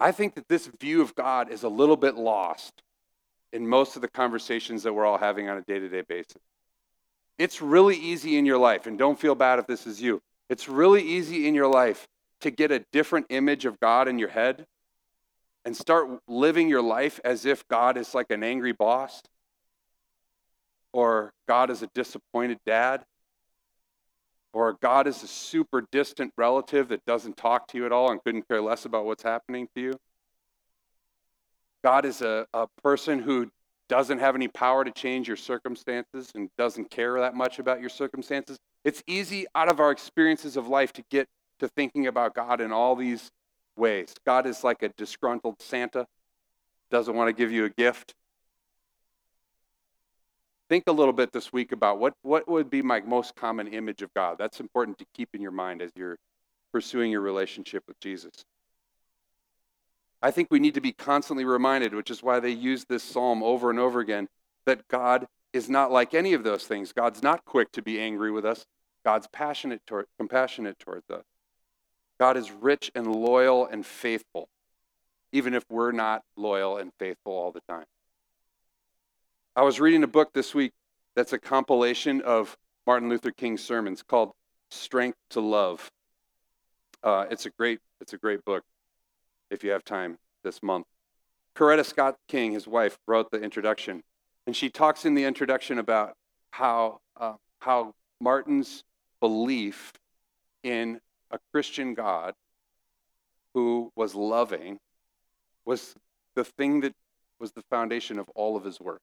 I 0.00 0.12
think 0.12 0.34
that 0.34 0.48
this 0.48 0.66
view 0.80 1.02
of 1.02 1.14
God 1.14 1.50
is 1.52 1.62
a 1.62 1.68
little 1.68 1.96
bit 1.96 2.16
lost 2.16 2.82
in 3.52 3.68
most 3.68 3.96
of 3.96 4.02
the 4.02 4.08
conversations 4.08 4.82
that 4.82 4.94
we're 4.94 5.04
all 5.04 5.18
having 5.18 5.48
on 5.48 5.58
a 5.58 5.62
day 5.62 5.78
to 5.78 5.88
day 5.88 6.02
basis. 6.08 6.40
It's 7.38 7.60
really 7.60 7.96
easy 7.96 8.38
in 8.38 8.46
your 8.46 8.58
life, 8.58 8.86
and 8.86 8.98
don't 8.98 9.18
feel 9.18 9.34
bad 9.34 9.58
if 9.58 9.66
this 9.66 9.86
is 9.86 10.00
you. 10.00 10.22
It's 10.48 10.68
really 10.68 11.02
easy 11.02 11.46
in 11.46 11.54
your 11.54 11.68
life 11.68 12.08
to 12.40 12.50
get 12.50 12.72
a 12.72 12.84
different 12.92 13.26
image 13.28 13.66
of 13.66 13.78
God 13.78 14.08
in 14.08 14.18
your 14.18 14.30
head 14.30 14.66
and 15.64 15.76
start 15.76 16.08
living 16.26 16.68
your 16.68 16.82
life 16.82 17.20
as 17.22 17.44
if 17.44 17.66
God 17.68 17.98
is 17.98 18.14
like 18.14 18.30
an 18.30 18.42
angry 18.42 18.72
boss 18.72 19.22
or 20.92 21.32
God 21.46 21.70
is 21.70 21.82
a 21.82 21.88
disappointed 21.94 22.58
dad 22.64 23.04
or 24.52 24.76
God 24.80 25.06
is 25.06 25.22
a 25.22 25.28
super 25.28 25.86
distant 25.92 26.32
relative 26.36 26.88
that 26.88 27.04
doesn't 27.04 27.36
talk 27.36 27.68
to 27.68 27.78
you 27.78 27.86
at 27.86 27.92
all 27.92 28.10
and 28.10 28.22
couldn't 28.22 28.48
care 28.48 28.60
less 28.60 28.84
about 28.84 29.04
what's 29.04 29.22
happening 29.22 29.68
to 29.74 29.80
you. 29.80 29.92
God 31.82 32.04
is 32.04 32.20
a, 32.20 32.46
a 32.52 32.66
person 32.82 33.20
who 33.20 33.50
doesn't 33.88 34.18
have 34.18 34.34
any 34.34 34.48
power 34.48 34.84
to 34.84 34.90
change 34.90 35.26
your 35.26 35.36
circumstances 35.36 36.30
and 36.34 36.48
doesn't 36.56 36.90
care 36.90 37.18
that 37.20 37.34
much 37.34 37.58
about 37.58 37.80
your 37.80 37.88
circumstances. 37.88 38.58
It's 38.84 39.02
easy 39.06 39.46
out 39.54 39.70
of 39.70 39.80
our 39.80 39.90
experiences 39.90 40.56
of 40.56 40.68
life 40.68 40.92
to 40.94 41.04
get 41.10 41.28
to 41.58 41.68
thinking 41.68 42.06
about 42.06 42.34
God 42.34 42.60
in 42.60 42.72
all 42.72 42.96
these 42.96 43.30
ways. 43.76 44.14
God 44.24 44.46
is 44.46 44.62
like 44.62 44.82
a 44.82 44.90
disgruntled 44.90 45.60
Santa, 45.60 46.06
doesn't 46.90 47.14
want 47.14 47.28
to 47.28 47.32
give 47.32 47.50
you 47.50 47.64
a 47.64 47.70
gift, 47.70 48.14
think 50.70 50.84
a 50.86 50.92
little 50.92 51.12
bit 51.12 51.32
this 51.32 51.52
week 51.52 51.72
about 51.72 51.98
what, 51.98 52.14
what 52.22 52.48
would 52.48 52.70
be 52.70 52.80
my 52.80 53.00
most 53.00 53.34
common 53.34 53.66
image 53.66 54.02
of 54.02 54.14
God. 54.14 54.36
That's 54.38 54.60
important 54.60 54.98
to 54.98 55.06
keep 55.12 55.34
in 55.34 55.42
your 55.42 55.50
mind 55.50 55.82
as 55.82 55.90
you're 55.96 56.16
pursuing 56.72 57.10
your 57.10 57.22
relationship 57.22 57.82
with 57.88 57.98
Jesus. 57.98 58.30
I 60.22 60.30
think 60.30 60.46
we 60.50 60.60
need 60.60 60.74
to 60.74 60.80
be 60.80 60.92
constantly 60.92 61.44
reminded, 61.44 61.92
which 61.92 62.10
is 62.10 62.22
why 62.22 62.38
they 62.38 62.50
use 62.50 62.84
this 62.84 63.02
psalm 63.02 63.42
over 63.42 63.68
and 63.68 63.80
over 63.80 63.98
again, 63.98 64.28
that 64.64 64.86
God 64.86 65.26
is 65.52 65.68
not 65.68 65.90
like 65.90 66.14
any 66.14 66.34
of 66.34 66.44
those 66.44 66.64
things. 66.64 66.92
God's 66.92 67.20
not 67.20 67.44
quick 67.44 67.72
to 67.72 67.82
be 67.82 68.00
angry 68.00 68.30
with 68.30 68.44
us. 68.44 68.64
God's 69.04 69.26
passionate 69.32 69.84
toward, 69.86 70.06
compassionate 70.18 70.78
towards 70.78 71.10
us. 71.10 71.24
God 72.20 72.36
is 72.36 72.52
rich 72.52 72.92
and 72.94 73.08
loyal 73.08 73.66
and 73.66 73.84
faithful, 73.84 74.48
even 75.32 75.54
if 75.54 75.64
we're 75.68 75.90
not 75.90 76.22
loyal 76.36 76.76
and 76.76 76.92
faithful 77.00 77.32
all 77.32 77.50
the 77.50 77.62
time. 77.68 77.86
I 79.56 79.62
was 79.62 79.80
reading 79.80 80.04
a 80.04 80.06
book 80.06 80.32
this 80.32 80.54
week 80.54 80.72
that's 81.16 81.32
a 81.32 81.38
compilation 81.38 82.20
of 82.20 82.56
Martin 82.86 83.08
Luther 83.08 83.32
King's 83.32 83.60
sermons 83.64 84.00
called 84.00 84.30
Strength 84.70 85.18
to 85.30 85.40
Love. 85.40 85.90
Uh, 87.02 87.26
it's 87.32 87.46
a 87.46 87.50
great 87.50 87.80
it's 88.00 88.12
a 88.12 88.16
great 88.16 88.44
book 88.44 88.62
if 89.50 89.64
you 89.64 89.72
have 89.72 89.82
time 89.82 90.18
this 90.44 90.62
month. 90.62 90.86
Coretta 91.56 91.84
Scott 91.84 92.14
King, 92.28 92.52
his 92.52 92.68
wife, 92.68 92.96
wrote 93.08 93.32
the 93.32 93.42
introduction, 93.42 94.04
and 94.46 94.54
she 94.54 94.70
talks 94.70 95.04
in 95.04 95.14
the 95.14 95.24
introduction 95.24 95.80
about 95.80 96.14
how 96.52 97.00
uh, 97.16 97.34
how 97.58 97.92
Martin's 98.20 98.84
belief 99.18 99.94
in 100.62 101.00
a 101.32 101.40
Christian 101.52 101.94
God 101.94 102.34
who 103.54 103.90
was 103.96 104.14
loving 104.14 104.78
was 105.64 105.96
the 106.36 106.44
thing 106.44 106.82
that 106.82 106.94
was 107.40 107.50
the 107.50 107.62
foundation 107.62 108.20
of 108.20 108.28
all 108.36 108.56
of 108.56 108.62
his 108.62 108.78
work. 108.78 109.00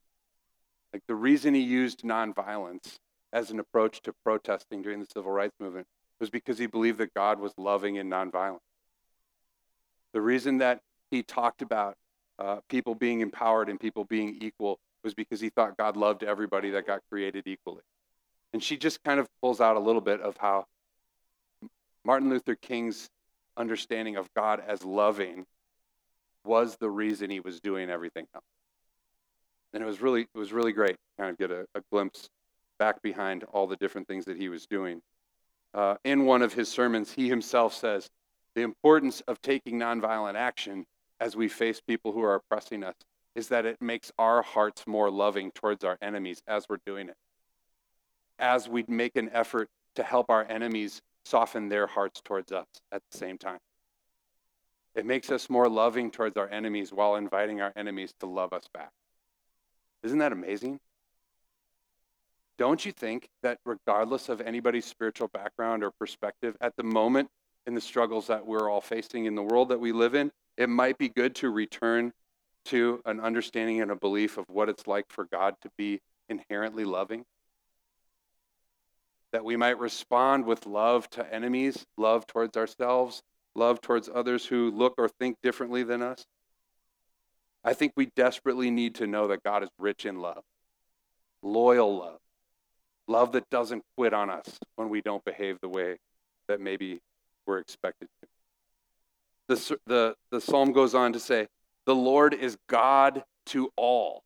Like 0.93 1.03
the 1.07 1.15
reason 1.15 1.53
he 1.53 1.61
used 1.61 2.01
nonviolence 2.01 2.97
as 3.33 3.51
an 3.51 3.59
approach 3.59 4.01
to 4.03 4.13
protesting 4.23 4.81
during 4.81 4.99
the 4.99 5.07
civil 5.11 5.31
rights 5.31 5.55
movement 5.59 5.87
was 6.19 6.29
because 6.29 6.57
he 6.57 6.65
believed 6.65 6.97
that 6.99 7.13
God 7.13 7.39
was 7.39 7.53
loving 7.57 7.97
and 7.97 8.11
nonviolent. 8.11 8.59
The 10.13 10.21
reason 10.21 10.59
that 10.59 10.81
he 11.11 11.23
talked 11.23 11.61
about 11.61 11.95
uh, 12.39 12.57
people 12.69 12.95
being 12.95 13.21
empowered 13.21 13.69
and 13.69 13.79
people 13.79 14.05
being 14.05 14.37
equal 14.41 14.79
was 15.03 15.13
because 15.13 15.39
he 15.39 15.49
thought 15.49 15.77
God 15.77 15.97
loved 15.97 16.23
everybody 16.23 16.71
that 16.71 16.87
got 16.87 17.01
created 17.09 17.43
equally. 17.45 17.83
And 18.53 18.63
she 18.63 18.77
just 18.77 19.03
kind 19.03 19.19
of 19.19 19.27
pulls 19.41 19.61
out 19.61 19.75
a 19.75 19.79
little 19.79 20.01
bit 20.01 20.21
of 20.21 20.37
how 20.37 20.65
Martin 22.03 22.29
Luther 22.29 22.55
King's 22.55 23.09
understanding 23.57 24.15
of 24.15 24.33
God 24.33 24.61
as 24.65 24.83
loving 24.83 25.45
was 26.45 26.77
the 26.77 26.89
reason 26.89 27.29
he 27.29 27.39
was 27.39 27.59
doing 27.59 27.89
everything 27.89 28.25
else. 28.33 28.43
And 29.73 29.83
it 29.83 29.85
was 29.85 30.01
really 30.01 30.21
it 30.21 30.37
was 30.37 30.53
really 30.53 30.71
great 30.71 30.95
to 30.95 31.21
kind 31.21 31.31
of 31.31 31.37
get 31.37 31.51
a, 31.51 31.65
a 31.75 31.81
glimpse 31.91 32.29
back 32.79 33.01
behind 33.01 33.43
all 33.51 33.67
the 33.67 33.75
different 33.75 34.07
things 34.07 34.25
that 34.25 34.37
he 34.37 34.49
was 34.49 34.65
doing. 34.65 35.01
Uh, 35.73 35.95
in 36.03 36.25
one 36.25 36.41
of 36.41 36.53
his 36.53 36.69
sermons, 36.69 37.11
he 37.11 37.27
himself 37.27 37.73
says 37.73 38.09
the 38.55 38.61
importance 38.61 39.21
of 39.27 39.41
taking 39.41 39.79
nonviolent 39.79 40.35
action 40.35 40.85
as 41.19 41.35
we 41.35 41.47
face 41.47 41.81
people 41.81 42.11
who 42.11 42.21
are 42.23 42.35
oppressing 42.35 42.83
us 42.83 42.95
is 43.35 43.49
that 43.49 43.65
it 43.65 43.79
makes 43.81 44.11
our 44.17 44.41
hearts 44.41 44.87
more 44.87 45.11
loving 45.11 45.51
towards 45.51 45.83
our 45.83 45.97
enemies 46.01 46.41
as 46.47 46.65
we're 46.67 46.79
doing 46.85 47.09
it. 47.09 47.15
As 48.39 48.67
we 48.67 48.83
make 48.87 49.15
an 49.15 49.29
effort 49.31 49.69
to 49.95 50.03
help 50.03 50.29
our 50.29 50.45
enemies 50.49 51.01
soften 51.25 51.69
their 51.69 51.85
hearts 51.85 52.21
towards 52.23 52.51
us 52.51 52.65
at 52.91 53.01
the 53.11 53.17
same 53.17 53.37
time. 53.37 53.59
It 54.95 55.05
makes 55.05 55.29
us 55.29 55.49
more 55.49 55.69
loving 55.69 56.09
towards 56.09 56.37
our 56.37 56.49
enemies 56.49 56.91
while 56.91 57.15
inviting 57.15 57.61
our 57.61 57.73
enemies 57.75 58.13
to 58.21 58.25
love 58.25 58.53
us 58.53 58.63
back. 58.73 58.89
Isn't 60.03 60.19
that 60.19 60.31
amazing? 60.31 60.79
Don't 62.57 62.83
you 62.85 62.91
think 62.91 63.29
that 63.43 63.59
regardless 63.65 64.29
of 64.29 64.41
anybody's 64.41 64.85
spiritual 64.85 65.27
background 65.27 65.83
or 65.83 65.91
perspective, 65.91 66.55
at 66.59 66.75
the 66.75 66.83
moment 66.83 67.29
in 67.67 67.75
the 67.75 67.81
struggles 67.81 68.27
that 68.27 68.45
we're 68.45 68.69
all 68.69 68.81
facing 68.81 69.25
in 69.25 69.35
the 69.35 69.43
world 69.43 69.69
that 69.69 69.79
we 69.79 69.91
live 69.91 70.15
in, 70.15 70.31
it 70.57 70.69
might 70.69 70.97
be 70.97 71.09
good 71.09 71.35
to 71.35 71.49
return 71.49 72.13
to 72.65 73.01
an 73.05 73.19
understanding 73.19 73.81
and 73.81 73.91
a 73.91 73.95
belief 73.95 74.37
of 74.37 74.45
what 74.49 74.69
it's 74.69 74.87
like 74.87 75.05
for 75.09 75.25
God 75.25 75.55
to 75.61 75.69
be 75.77 76.01
inherently 76.29 76.83
loving? 76.83 77.25
That 79.31 79.45
we 79.45 79.55
might 79.55 79.79
respond 79.79 80.45
with 80.45 80.65
love 80.65 81.09
to 81.11 81.33
enemies, 81.33 81.85
love 81.97 82.25
towards 82.25 82.57
ourselves, 82.57 83.21
love 83.55 83.81
towards 83.81 84.09
others 84.13 84.45
who 84.45 84.71
look 84.71 84.95
or 84.97 85.09
think 85.09 85.37
differently 85.43 85.83
than 85.83 86.01
us? 86.01 86.25
I 87.67 87.73
think 87.73 87.91
we 87.97 88.05
desperately 88.15 88.71
need 88.71 88.95
to 88.95 89.07
know 89.07 89.27
that 89.27 89.43
God 89.43 89.61
is 89.61 89.67
rich 89.77 90.05
in 90.05 90.21
love, 90.21 90.41
loyal 91.43 91.97
love, 91.97 92.19
love 93.09 93.33
that 93.33 93.49
doesn't 93.49 93.83
quit 93.97 94.13
on 94.13 94.29
us 94.29 94.57
when 94.77 94.87
we 94.87 95.01
don't 95.01 95.23
behave 95.25 95.59
the 95.59 95.67
way 95.67 95.97
that 96.47 96.61
maybe 96.61 97.01
we're 97.45 97.57
expected 97.57 98.07
to. 98.21 98.27
The, 99.49 99.79
the, 99.85 100.15
the 100.31 100.39
psalm 100.39 100.71
goes 100.71 100.95
on 100.95 101.11
to 101.11 101.19
say, 101.19 101.47
The 101.85 101.93
Lord 101.93 102.33
is 102.33 102.57
God 102.69 103.25
to 103.47 103.69
all. 103.75 104.23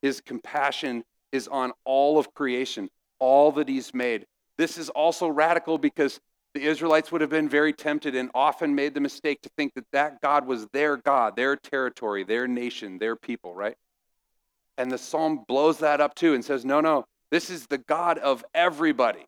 His 0.00 0.20
compassion 0.20 1.02
is 1.32 1.48
on 1.48 1.72
all 1.84 2.16
of 2.16 2.32
creation, 2.32 2.90
all 3.18 3.50
that 3.52 3.68
He's 3.68 3.92
made. 3.92 4.24
This 4.56 4.78
is 4.78 4.88
also 4.88 5.26
radical 5.26 5.78
because 5.78 6.20
the 6.56 6.64
Israelites 6.64 7.12
would 7.12 7.20
have 7.20 7.30
been 7.30 7.48
very 7.48 7.72
tempted 7.72 8.14
and 8.14 8.30
often 8.34 8.74
made 8.74 8.94
the 8.94 9.00
mistake 9.00 9.42
to 9.42 9.50
think 9.56 9.74
that 9.74 9.84
that 9.92 10.20
God 10.22 10.46
was 10.46 10.66
their 10.72 10.96
God, 10.96 11.36
their 11.36 11.54
territory, 11.54 12.24
their 12.24 12.48
nation, 12.48 12.98
their 12.98 13.14
people, 13.14 13.54
right? 13.54 13.76
And 14.78 14.90
the 14.90 14.98
psalm 14.98 15.44
blows 15.46 15.78
that 15.78 16.00
up 16.00 16.14
too 16.14 16.34
and 16.34 16.44
says, 16.44 16.64
no, 16.64 16.80
no, 16.80 17.04
this 17.30 17.50
is 17.50 17.66
the 17.66 17.78
God 17.78 18.18
of 18.18 18.42
everybody. 18.54 19.26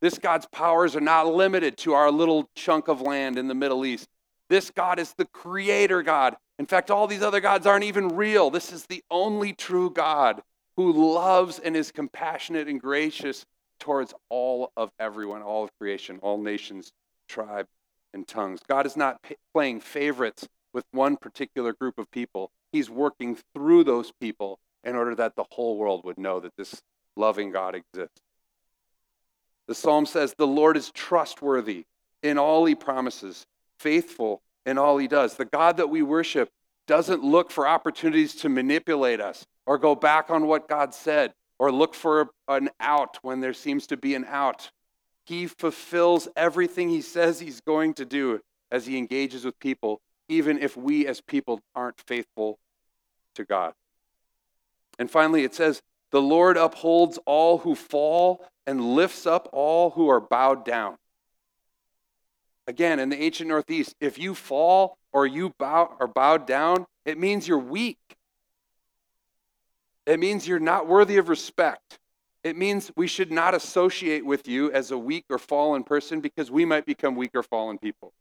This 0.00 0.18
God's 0.18 0.46
powers 0.46 0.96
are 0.96 1.00
not 1.00 1.32
limited 1.32 1.78
to 1.78 1.94
our 1.94 2.10
little 2.10 2.50
chunk 2.56 2.88
of 2.88 3.00
land 3.00 3.38
in 3.38 3.46
the 3.46 3.54
Middle 3.54 3.86
East. 3.86 4.08
This 4.50 4.70
God 4.70 4.98
is 4.98 5.14
the 5.16 5.26
creator 5.26 6.02
God. 6.02 6.36
In 6.58 6.66
fact, 6.66 6.90
all 6.90 7.06
these 7.06 7.22
other 7.22 7.40
gods 7.40 7.66
aren't 7.66 7.84
even 7.84 8.08
real. 8.08 8.50
This 8.50 8.72
is 8.72 8.86
the 8.86 9.02
only 9.10 9.52
true 9.52 9.88
God 9.88 10.42
who 10.76 11.14
loves 11.14 11.60
and 11.60 11.76
is 11.76 11.92
compassionate 11.92 12.68
and 12.68 12.80
gracious 12.80 13.46
towards 13.78 14.14
all 14.28 14.72
of 14.76 14.90
everyone, 14.98 15.42
all 15.42 15.64
of 15.64 15.70
creation, 15.78 16.18
all 16.22 16.38
nations, 16.38 16.92
tribe, 17.28 17.66
and 18.12 18.26
tongues. 18.26 18.60
God 18.68 18.86
is 18.86 18.96
not 18.96 19.22
p- 19.22 19.36
playing 19.52 19.80
favorites 19.80 20.48
with 20.72 20.84
one 20.92 21.16
particular 21.16 21.72
group 21.72 21.98
of 21.98 22.10
people. 22.10 22.50
He's 22.72 22.90
working 22.90 23.36
through 23.54 23.84
those 23.84 24.12
people 24.20 24.58
in 24.82 24.96
order 24.96 25.14
that 25.14 25.36
the 25.36 25.44
whole 25.50 25.78
world 25.78 26.04
would 26.04 26.18
know 26.18 26.40
that 26.40 26.56
this 26.56 26.82
loving 27.16 27.50
God 27.50 27.74
exists. 27.74 28.20
The 29.66 29.74
psalm 29.74 30.06
says, 30.06 30.34
The 30.36 30.46
Lord 30.46 30.76
is 30.76 30.90
trustworthy 30.90 31.84
in 32.22 32.38
all 32.38 32.64
he 32.64 32.74
promises, 32.74 33.46
faithful 33.78 34.42
in 34.66 34.78
all 34.78 34.98
he 34.98 35.08
does. 35.08 35.36
The 35.36 35.44
God 35.44 35.76
that 35.78 35.90
we 35.90 36.02
worship 36.02 36.50
doesn't 36.86 37.22
look 37.22 37.50
for 37.50 37.66
opportunities 37.66 38.34
to 38.36 38.48
manipulate 38.48 39.20
us 39.20 39.46
or 39.66 39.78
go 39.78 39.94
back 39.94 40.30
on 40.30 40.46
what 40.46 40.68
God 40.68 40.94
said 40.94 41.32
or 41.58 41.72
look 41.72 41.94
for 41.94 42.30
an 42.48 42.70
out 42.80 43.18
when 43.22 43.40
there 43.40 43.54
seems 43.54 43.86
to 43.88 43.96
be 43.96 44.14
an 44.14 44.24
out. 44.24 44.70
He 45.24 45.46
fulfills 45.46 46.28
everything 46.36 46.88
he 46.88 47.00
says 47.00 47.40
he's 47.40 47.60
going 47.60 47.94
to 47.94 48.04
do 48.04 48.40
as 48.70 48.86
he 48.86 48.98
engages 48.98 49.44
with 49.44 49.58
people, 49.58 50.00
even 50.28 50.58
if 50.58 50.76
we 50.76 51.06
as 51.06 51.20
people 51.20 51.60
aren't 51.74 52.00
faithful 52.06 52.58
to 53.34 53.44
God. 53.44 53.72
And 54.98 55.10
finally, 55.10 55.44
it 55.44 55.54
says, 55.54 55.82
The 56.10 56.22
Lord 56.22 56.56
upholds 56.56 57.18
all 57.24 57.58
who 57.58 57.74
fall 57.74 58.46
and 58.66 58.94
lifts 58.94 59.26
up 59.26 59.48
all 59.52 59.90
who 59.90 60.08
are 60.08 60.20
bowed 60.20 60.64
down. 60.64 60.96
Again, 62.66 62.98
in 62.98 63.10
the 63.10 63.22
ancient 63.22 63.48
Near 63.48 63.62
East, 63.68 63.94
if 64.00 64.18
you 64.18 64.34
fall 64.34 64.96
or 65.12 65.26
you 65.26 65.52
bow 65.58 65.96
or 66.00 66.06
bowed 66.06 66.46
down, 66.46 66.86
it 67.04 67.18
means 67.18 67.46
you're 67.46 67.58
weak. 67.58 67.98
It 70.06 70.20
means 70.20 70.46
you're 70.46 70.58
not 70.58 70.86
worthy 70.86 71.16
of 71.16 71.28
respect. 71.28 71.98
It 72.42 72.56
means 72.56 72.92
we 72.94 73.06
should 73.06 73.32
not 73.32 73.54
associate 73.54 74.24
with 74.24 74.46
you 74.46 74.70
as 74.70 74.90
a 74.90 74.98
weak 74.98 75.24
or 75.30 75.38
fallen 75.38 75.82
person 75.82 76.20
because 76.20 76.50
we 76.50 76.66
might 76.66 76.84
become 76.84 77.16
weak 77.16 77.30
or 77.34 77.42
fallen 77.42 77.78
people. 77.78 78.12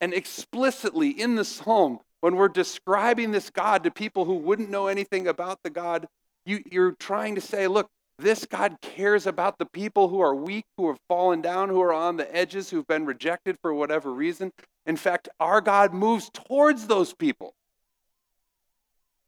And 0.00 0.12
explicitly 0.12 1.10
in 1.10 1.36
the 1.36 1.44
psalm, 1.44 2.00
when 2.20 2.34
we're 2.34 2.48
describing 2.48 3.30
this 3.30 3.48
God 3.50 3.84
to 3.84 3.90
people 3.90 4.24
who 4.24 4.34
wouldn't 4.34 4.70
know 4.70 4.88
anything 4.88 5.28
about 5.28 5.62
the 5.62 5.70
God, 5.70 6.08
you, 6.44 6.62
you're 6.70 6.92
trying 6.92 7.36
to 7.36 7.40
say, 7.40 7.68
look, 7.68 7.88
this 8.18 8.44
God 8.46 8.78
cares 8.80 9.26
about 9.26 9.58
the 9.58 9.66
people 9.66 10.08
who 10.08 10.20
are 10.20 10.34
weak, 10.34 10.64
who 10.76 10.88
have 10.88 10.98
fallen 11.06 11.42
down, 11.42 11.68
who 11.68 11.80
are 11.82 11.92
on 11.92 12.16
the 12.16 12.34
edges, 12.34 12.70
who've 12.70 12.86
been 12.86 13.06
rejected 13.06 13.58
for 13.60 13.72
whatever 13.72 14.12
reason. 14.12 14.52
In 14.86 14.96
fact, 14.96 15.28
our 15.38 15.60
God 15.60 15.94
moves 15.94 16.30
towards 16.32 16.86
those 16.86 17.14
people 17.14 17.54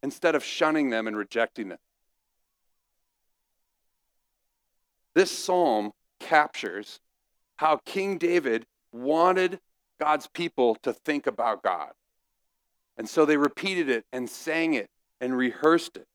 instead 0.02 0.34
of 0.34 0.44
shunning 0.44 0.90
them 0.90 1.06
and 1.06 1.16
rejecting 1.16 1.68
them. 1.68 1.78
This 5.14 5.30
psalm 5.30 5.92
captures 6.20 7.00
how 7.56 7.80
King 7.84 8.18
David 8.18 8.66
wanted 8.92 9.58
God's 10.00 10.28
people 10.28 10.76
to 10.82 10.92
think 10.92 11.26
about 11.26 11.62
God. 11.62 11.90
And 12.96 13.08
so 13.08 13.24
they 13.24 13.36
repeated 13.36 13.88
it 13.88 14.04
and 14.12 14.28
sang 14.28 14.74
it 14.74 14.88
and 15.20 15.36
rehearsed 15.36 15.96
it. 15.96 16.06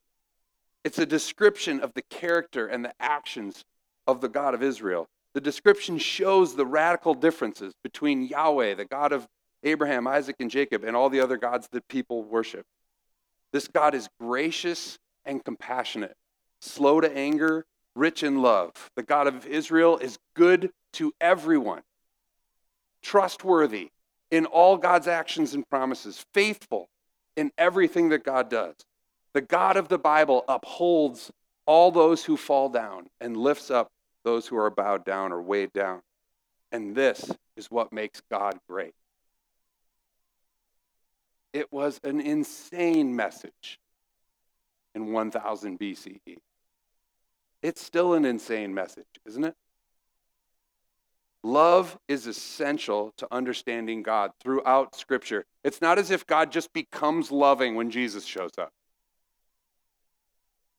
It's 0.84 1.00
a 1.00 1.06
description 1.06 1.80
of 1.80 1.94
the 1.94 2.02
character 2.02 2.68
and 2.68 2.84
the 2.84 2.94
actions 3.00 3.64
of 4.08 4.22
the 4.22 4.30
God 4.30 4.54
of 4.54 4.64
Israel. 4.64 5.08
The 5.34 5.42
description 5.42 5.98
shows 5.98 6.56
the 6.56 6.66
radical 6.66 7.14
differences 7.14 7.74
between 7.84 8.24
Yahweh, 8.24 8.76
the 8.76 8.86
God 8.86 9.12
of 9.12 9.28
Abraham, 9.64 10.08
Isaac, 10.08 10.36
and 10.40 10.52
Jacob, 10.52 10.84
and 10.84 10.96
all 10.96 11.10
the 11.10 11.22
other 11.22 11.38
gods 11.38 11.68
that 11.72 11.88
people 11.88 12.24
worship. 12.24 12.66
This 13.54 13.68
God 13.68 13.94
is 13.96 14.10
gracious 14.20 15.00
and 15.24 15.44
compassionate, 15.46 16.18
slow 16.60 17.00
to 17.00 17.16
anger, 17.16 17.66
rich 17.96 18.24
in 18.24 18.42
love. 18.42 18.72
The 18.96 19.04
God 19.04 19.28
of 19.28 19.46
Israel 19.46 19.98
is 20.00 20.18
good 20.34 20.72
to 20.94 21.14
everyone, 21.22 21.84
trustworthy 23.02 23.92
in 24.32 24.48
all 24.48 24.78
God's 24.78 25.08
actions 25.08 25.54
and 25.54 25.70
promises, 25.70 26.26
faithful 26.34 26.90
in 27.38 27.52
everything 27.58 28.10
that 28.10 28.24
God 28.24 28.50
does. 28.50 28.76
The 29.34 29.42
God 29.42 29.78
of 29.78 29.88
the 29.88 30.00
Bible 30.00 30.44
upholds 30.48 31.32
all 31.66 31.92
those 31.92 32.26
who 32.26 32.36
fall 32.36 32.70
down 32.70 33.08
and 33.22 33.38
lifts 33.38 33.70
up 33.72 33.92
those 34.24 34.48
who 34.48 34.58
are 34.58 34.70
bowed 34.70 35.06
down 35.06 35.32
or 35.32 35.42
weighed 35.42 35.74
down. 35.74 36.02
And 36.72 36.96
this 36.96 37.32
is 37.56 37.70
what 37.70 37.94
makes 37.94 38.22
God 38.32 38.58
great. 38.68 38.94
It 41.54 41.72
was 41.72 42.00
an 42.04 42.20
insane 42.20 43.16
message 43.16 43.80
in 44.96 45.14
1000 45.14 45.80
BCE. 45.80 46.38
It's 47.62 47.82
still 47.82 48.14
an 48.14 48.26
insane 48.26 48.74
message, 48.74 49.06
isn't 49.26 49.46
it? 49.46 49.56
Love 51.44 51.98
is 52.08 52.26
essential 52.26 53.14
to 53.18 53.28
understanding 53.32 54.02
God 54.02 54.32
throughout 54.42 54.96
Scripture. 54.96 55.46
It's 55.64 55.82
not 55.82 56.00
as 56.00 56.10
if 56.10 56.26
God 56.26 56.52
just 56.52 56.72
becomes 56.74 57.32
loving 57.32 57.76
when 57.76 57.92
Jesus 57.92 58.26
shows 58.26 58.52
up. 58.58 58.72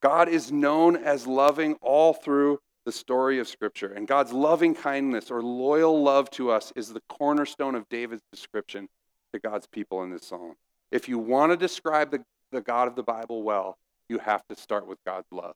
God 0.03 0.29
is 0.29 0.51
known 0.51 0.97
as 0.97 1.27
loving 1.27 1.75
all 1.81 2.15
through 2.15 2.61
the 2.85 2.93
story 2.93 3.39
of 3.39 3.49
Scripture. 3.49 3.93
And 3.93 4.07
God's 4.07 4.33
loving 4.33 4.75
kindness 4.75 5.31
or 5.31 5.43
loyal 5.43 6.03
love 6.03 6.31
to 6.33 6.51
us 6.51 6.73
is 6.77 6.89
the 6.89 7.03
cornerstone 7.09 7.75
of 7.75 7.89
David's 7.89 8.25
description 8.33 8.89
to 9.33 9.39
God's 9.39 9.67
people 9.67 10.03
in 10.03 10.11
this 10.11 10.27
psalm. 10.27 10.55
If 10.91 11.09
you 11.09 11.19
want 11.19 11.53
to 11.53 11.57
describe 11.57 12.11
the, 12.11 12.25
the 12.53 12.61
God 12.61 12.89
of 12.89 12.95
the 12.95 13.03
Bible 13.03 13.43
well, 13.43 13.77
you 14.09 14.19
have 14.19 14.47
to 14.49 14.57
start 14.57 14.87
with 14.87 14.99
God's 15.05 15.27
love. 15.31 15.55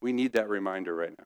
We 0.00 0.12
need 0.12 0.32
that 0.34 0.48
reminder 0.48 0.94
right 0.94 1.14
now. 1.16 1.24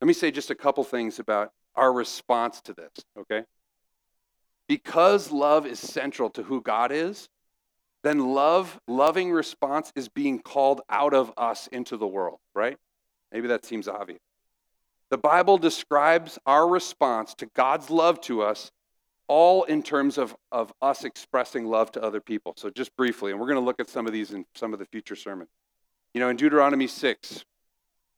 Let 0.00 0.08
me 0.08 0.14
say 0.14 0.30
just 0.30 0.50
a 0.50 0.54
couple 0.54 0.84
things 0.84 1.18
about 1.18 1.52
our 1.76 1.92
response 1.92 2.60
to 2.62 2.74
this, 2.74 2.90
okay? 3.18 3.44
Because 4.68 5.30
love 5.30 5.66
is 5.66 5.78
central 5.78 6.30
to 6.30 6.42
who 6.42 6.60
God 6.60 6.92
is, 6.92 7.28
then 8.02 8.18
love, 8.18 8.78
loving 8.86 9.32
response 9.32 9.92
is 9.96 10.08
being 10.08 10.38
called 10.38 10.82
out 10.90 11.14
of 11.14 11.32
us 11.36 11.68
into 11.68 11.96
the 11.96 12.06
world, 12.06 12.38
right? 12.54 12.76
Maybe 13.32 13.48
that 13.48 13.64
seems 13.64 13.88
obvious. 13.88 14.20
The 15.10 15.18
Bible 15.18 15.58
describes 15.58 16.38
our 16.44 16.68
response 16.68 17.34
to 17.36 17.46
God's 17.54 17.88
love 17.88 18.20
to 18.22 18.42
us 18.42 18.70
all 19.28 19.64
in 19.64 19.82
terms 19.82 20.18
of, 20.18 20.34
of 20.52 20.72
us 20.82 21.04
expressing 21.04 21.66
love 21.66 21.90
to 21.92 22.02
other 22.02 22.20
people. 22.20 22.54
So, 22.56 22.70
just 22.70 22.94
briefly, 22.96 23.30
and 23.30 23.40
we're 23.40 23.46
going 23.46 23.60
to 23.60 23.64
look 23.64 23.80
at 23.80 23.88
some 23.88 24.06
of 24.06 24.12
these 24.12 24.32
in 24.32 24.44
some 24.54 24.72
of 24.72 24.78
the 24.78 24.86
future 24.86 25.16
sermons. 25.16 25.50
You 26.12 26.20
know, 26.20 26.28
in 26.28 26.36
Deuteronomy 26.36 26.86
6, 26.86 27.44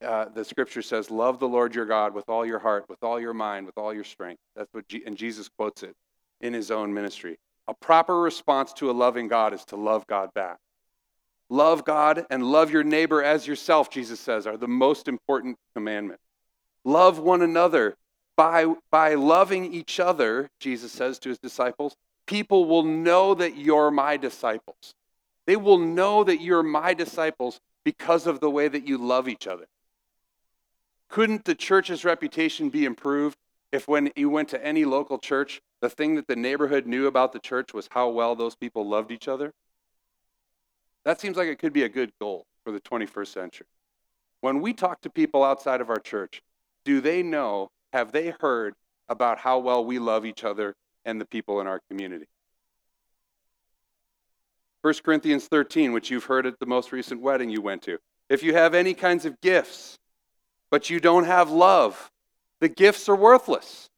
uh, 0.04 0.26
the 0.26 0.44
scripture 0.44 0.82
says, 0.82 1.10
Love 1.10 1.38
the 1.38 1.48
Lord 1.48 1.74
your 1.74 1.86
God 1.86 2.14
with 2.14 2.28
all 2.28 2.44
your 2.44 2.58
heart, 2.58 2.86
with 2.88 3.02
all 3.02 3.18
your 3.18 3.34
mind, 3.34 3.66
with 3.66 3.78
all 3.78 3.94
your 3.94 4.04
strength. 4.04 4.40
That's 4.54 4.72
what, 4.72 4.86
G- 4.88 5.02
and 5.06 5.16
Jesus 5.16 5.48
quotes 5.56 5.82
it 5.82 5.94
in 6.40 6.52
his 6.52 6.70
own 6.70 6.92
ministry. 6.92 7.38
A 7.68 7.74
proper 7.74 8.20
response 8.20 8.72
to 8.74 8.90
a 8.90 8.92
loving 8.92 9.28
God 9.28 9.54
is 9.54 9.64
to 9.66 9.76
love 9.76 10.06
God 10.06 10.30
back. 10.34 10.58
Love 11.48 11.84
God 11.84 12.26
and 12.28 12.44
love 12.44 12.70
your 12.70 12.84
neighbor 12.84 13.22
as 13.22 13.46
yourself, 13.46 13.88
Jesus 13.88 14.20
says, 14.20 14.46
are 14.46 14.56
the 14.56 14.68
most 14.68 15.08
important 15.08 15.56
commandments. 15.74 16.22
Love 16.84 17.18
one 17.18 17.42
another. 17.42 17.96
By, 18.36 18.74
by 18.90 19.14
loving 19.14 19.72
each 19.72 19.98
other, 19.98 20.50
Jesus 20.60 20.92
says 20.92 21.18
to 21.20 21.30
his 21.30 21.38
disciples, 21.38 21.96
people 22.26 22.66
will 22.66 22.82
know 22.82 23.34
that 23.34 23.56
you're 23.56 23.90
my 23.90 24.16
disciples. 24.16 24.94
They 25.46 25.56
will 25.56 25.78
know 25.78 26.24
that 26.24 26.40
you're 26.40 26.62
my 26.62 26.92
disciples 26.92 27.60
because 27.84 28.26
of 28.26 28.40
the 28.40 28.50
way 28.50 28.68
that 28.68 28.86
you 28.86 28.98
love 28.98 29.28
each 29.28 29.46
other. 29.46 29.66
Couldn't 31.08 31.44
the 31.44 31.54
church's 31.54 32.04
reputation 32.04 32.68
be 32.68 32.84
improved 32.84 33.38
if, 33.72 33.86
when 33.86 34.10
you 34.16 34.28
went 34.28 34.48
to 34.50 34.64
any 34.64 34.84
local 34.84 35.18
church, 35.18 35.60
the 35.80 35.88
thing 35.88 36.16
that 36.16 36.26
the 36.26 36.36
neighborhood 36.36 36.86
knew 36.86 37.06
about 37.06 37.32
the 37.32 37.38
church 37.38 37.72
was 37.72 37.88
how 37.92 38.08
well 38.08 38.34
those 38.34 38.56
people 38.56 38.86
loved 38.86 39.12
each 39.12 39.28
other? 39.28 39.52
That 41.04 41.20
seems 41.20 41.36
like 41.36 41.48
it 41.48 41.60
could 41.60 41.72
be 41.72 41.84
a 41.84 41.88
good 41.88 42.10
goal 42.20 42.46
for 42.64 42.72
the 42.72 42.80
21st 42.80 43.28
century. 43.28 43.66
When 44.40 44.60
we 44.60 44.72
talk 44.72 45.00
to 45.02 45.10
people 45.10 45.44
outside 45.44 45.80
of 45.80 45.88
our 45.88 46.00
church, 46.00 46.42
do 46.84 47.00
they 47.00 47.22
know, 47.22 47.70
have 47.92 48.12
they 48.12 48.32
heard 48.40 48.74
about 49.08 49.38
how 49.38 49.58
well 49.58 49.84
we 49.84 49.98
love 49.98 50.26
each 50.26 50.44
other 50.44 50.74
and 51.04 51.20
the 51.20 51.24
people 51.24 51.60
in 51.60 51.66
our 51.66 51.80
community? 51.88 52.26
1 54.82 54.94
Corinthians 55.04 55.46
13, 55.46 55.92
which 55.92 56.10
you've 56.10 56.24
heard 56.24 56.46
at 56.46 56.58
the 56.60 56.66
most 56.66 56.92
recent 56.92 57.20
wedding 57.20 57.50
you 57.50 57.60
went 57.60 57.82
to. 57.82 57.98
If 58.28 58.42
you 58.42 58.54
have 58.54 58.74
any 58.74 58.94
kinds 58.94 59.24
of 59.24 59.40
gifts, 59.40 59.98
but 60.70 60.90
you 60.90 61.00
don't 61.00 61.24
have 61.24 61.50
love, 61.50 62.10
the 62.60 62.68
gifts 62.68 63.08
are 63.08 63.16
worthless. 63.16 63.88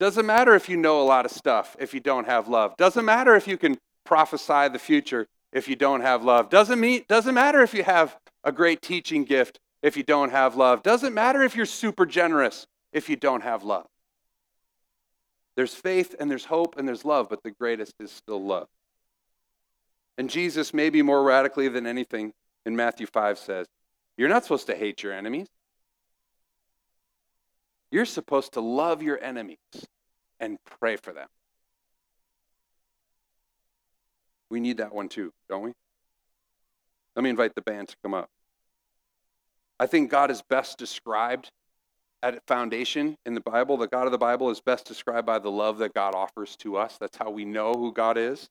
Doesn't 0.00 0.26
matter 0.26 0.54
if 0.54 0.68
you 0.68 0.76
know 0.76 1.02
a 1.02 1.04
lot 1.04 1.24
of 1.24 1.32
stuff 1.32 1.76
if 1.78 1.92
you 1.92 2.00
don't 2.00 2.26
have 2.26 2.48
love. 2.48 2.76
Doesn't 2.76 3.04
matter 3.04 3.34
if 3.34 3.48
you 3.48 3.56
can 3.56 3.78
prophesy 4.04 4.68
the 4.68 4.78
future 4.78 5.26
if 5.52 5.68
you 5.68 5.76
don't 5.76 6.00
have 6.00 6.24
love. 6.24 6.50
Doesn't 6.50 6.78
mean 6.78 7.04
doesn't 7.08 7.34
matter 7.34 7.62
if 7.62 7.74
you 7.74 7.82
have 7.82 8.16
a 8.44 8.52
great 8.52 8.80
teaching 8.80 9.24
gift 9.24 9.58
if 9.82 9.96
you 9.96 10.02
don't 10.02 10.30
have 10.30 10.56
love. 10.56 10.82
Doesn't 10.82 11.14
matter 11.14 11.42
if 11.42 11.56
you're 11.56 11.66
super 11.66 12.06
generous 12.06 12.66
if 12.92 13.08
you 13.08 13.16
don't 13.16 13.42
have 13.42 13.62
love. 13.62 13.86
There's 15.56 15.74
faith 15.74 16.14
and 16.18 16.30
there's 16.30 16.44
hope 16.44 16.76
and 16.78 16.86
there's 16.86 17.04
love, 17.04 17.28
but 17.28 17.42
the 17.42 17.50
greatest 17.50 17.94
is 18.00 18.12
still 18.12 18.42
love. 18.42 18.68
And 20.16 20.30
Jesus, 20.30 20.72
maybe 20.72 21.02
more 21.02 21.22
radically 21.22 21.68
than 21.68 21.86
anything 21.86 22.32
in 22.64 22.76
Matthew 22.76 23.06
5 23.06 23.38
says, 23.38 23.66
You're 24.16 24.28
not 24.28 24.44
supposed 24.44 24.66
to 24.66 24.76
hate 24.76 25.02
your 25.02 25.12
enemies. 25.12 25.48
You're 27.90 28.04
supposed 28.04 28.52
to 28.52 28.60
love 28.60 29.02
your 29.02 29.22
enemies 29.22 29.58
and 30.38 30.58
pray 30.78 30.96
for 30.96 31.12
them. 31.12 31.28
We 34.50 34.60
need 34.60 34.78
that 34.78 34.94
one 34.94 35.08
too, 35.08 35.32
don't 35.48 35.62
we? 35.62 35.72
Let 37.16 37.22
me 37.22 37.30
invite 37.30 37.54
the 37.54 37.62
band 37.62 37.88
to 37.88 37.96
come 38.02 38.14
up. 38.14 38.28
I 39.80 39.86
think 39.86 40.10
God 40.10 40.30
is 40.30 40.42
best 40.48 40.78
described 40.78 41.50
at 42.22 42.46
foundation 42.46 43.16
in 43.26 43.34
the 43.34 43.40
Bible. 43.40 43.76
The 43.76 43.86
God 43.86 44.06
of 44.06 44.12
the 44.12 44.18
Bible 44.18 44.50
is 44.50 44.60
best 44.60 44.86
described 44.86 45.26
by 45.26 45.38
the 45.38 45.50
love 45.50 45.78
that 45.78 45.94
God 45.94 46.14
offers 46.14 46.56
to 46.56 46.76
us. 46.76 46.96
That's 46.98 47.16
how 47.16 47.30
we 47.30 47.44
know 47.44 47.72
who 47.74 47.92
God 47.92 48.18
is. 48.18 48.48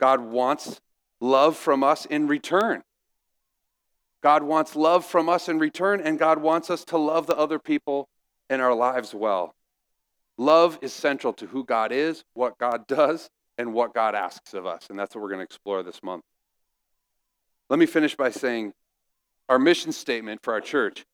God 0.00 0.20
wants 0.20 0.80
love 1.20 1.56
from 1.56 1.82
us 1.84 2.06
in 2.06 2.26
return. 2.26 2.82
God 4.22 4.42
wants 4.42 4.76
love 4.76 5.04
from 5.04 5.28
us 5.28 5.48
in 5.48 5.58
return, 5.58 6.00
and 6.00 6.18
God 6.18 6.40
wants 6.40 6.70
us 6.70 6.84
to 6.86 6.98
love 6.98 7.26
the 7.26 7.36
other 7.36 7.58
people 7.58 8.08
in 8.48 8.60
our 8.60 8.74
lives 8.74 9.14
well. 9.14 9.54
Love 10.38 10.78
is 10.80 10.92
central 10.92 11.32
to 11.34 11.46
who 11.46 11.64
God 11.64 11.92
is, 11.92 12.24
what 12.34 12.56
God 12.58 12.86
does, 12.86 13.28
and 13.58 13.74
what 13.74 13.94
God 13.94 14.14
asks 14.14 14.54
of 14.54 14.64
us. 14.64 14.88
And 14.90 14.98
that's 14.98 15.14
what 15.14 15.22
we're 15.22 15.28
going 15.28 15.40
to 15.40 15.44
explore 15.44 15.82
this 15.82 16.02
month. 16.02 16.24
Let 17.68 17.78
me 17.78 17.86
finish 17.86 18.14
by 18.16 18.30
saying 18.30 18.72
our 19.48 19.58
mission 19.58 19.92
statement 19.92 20.40
for 20.42 20.52
our 20.52 20.60
church, 20.60 21.04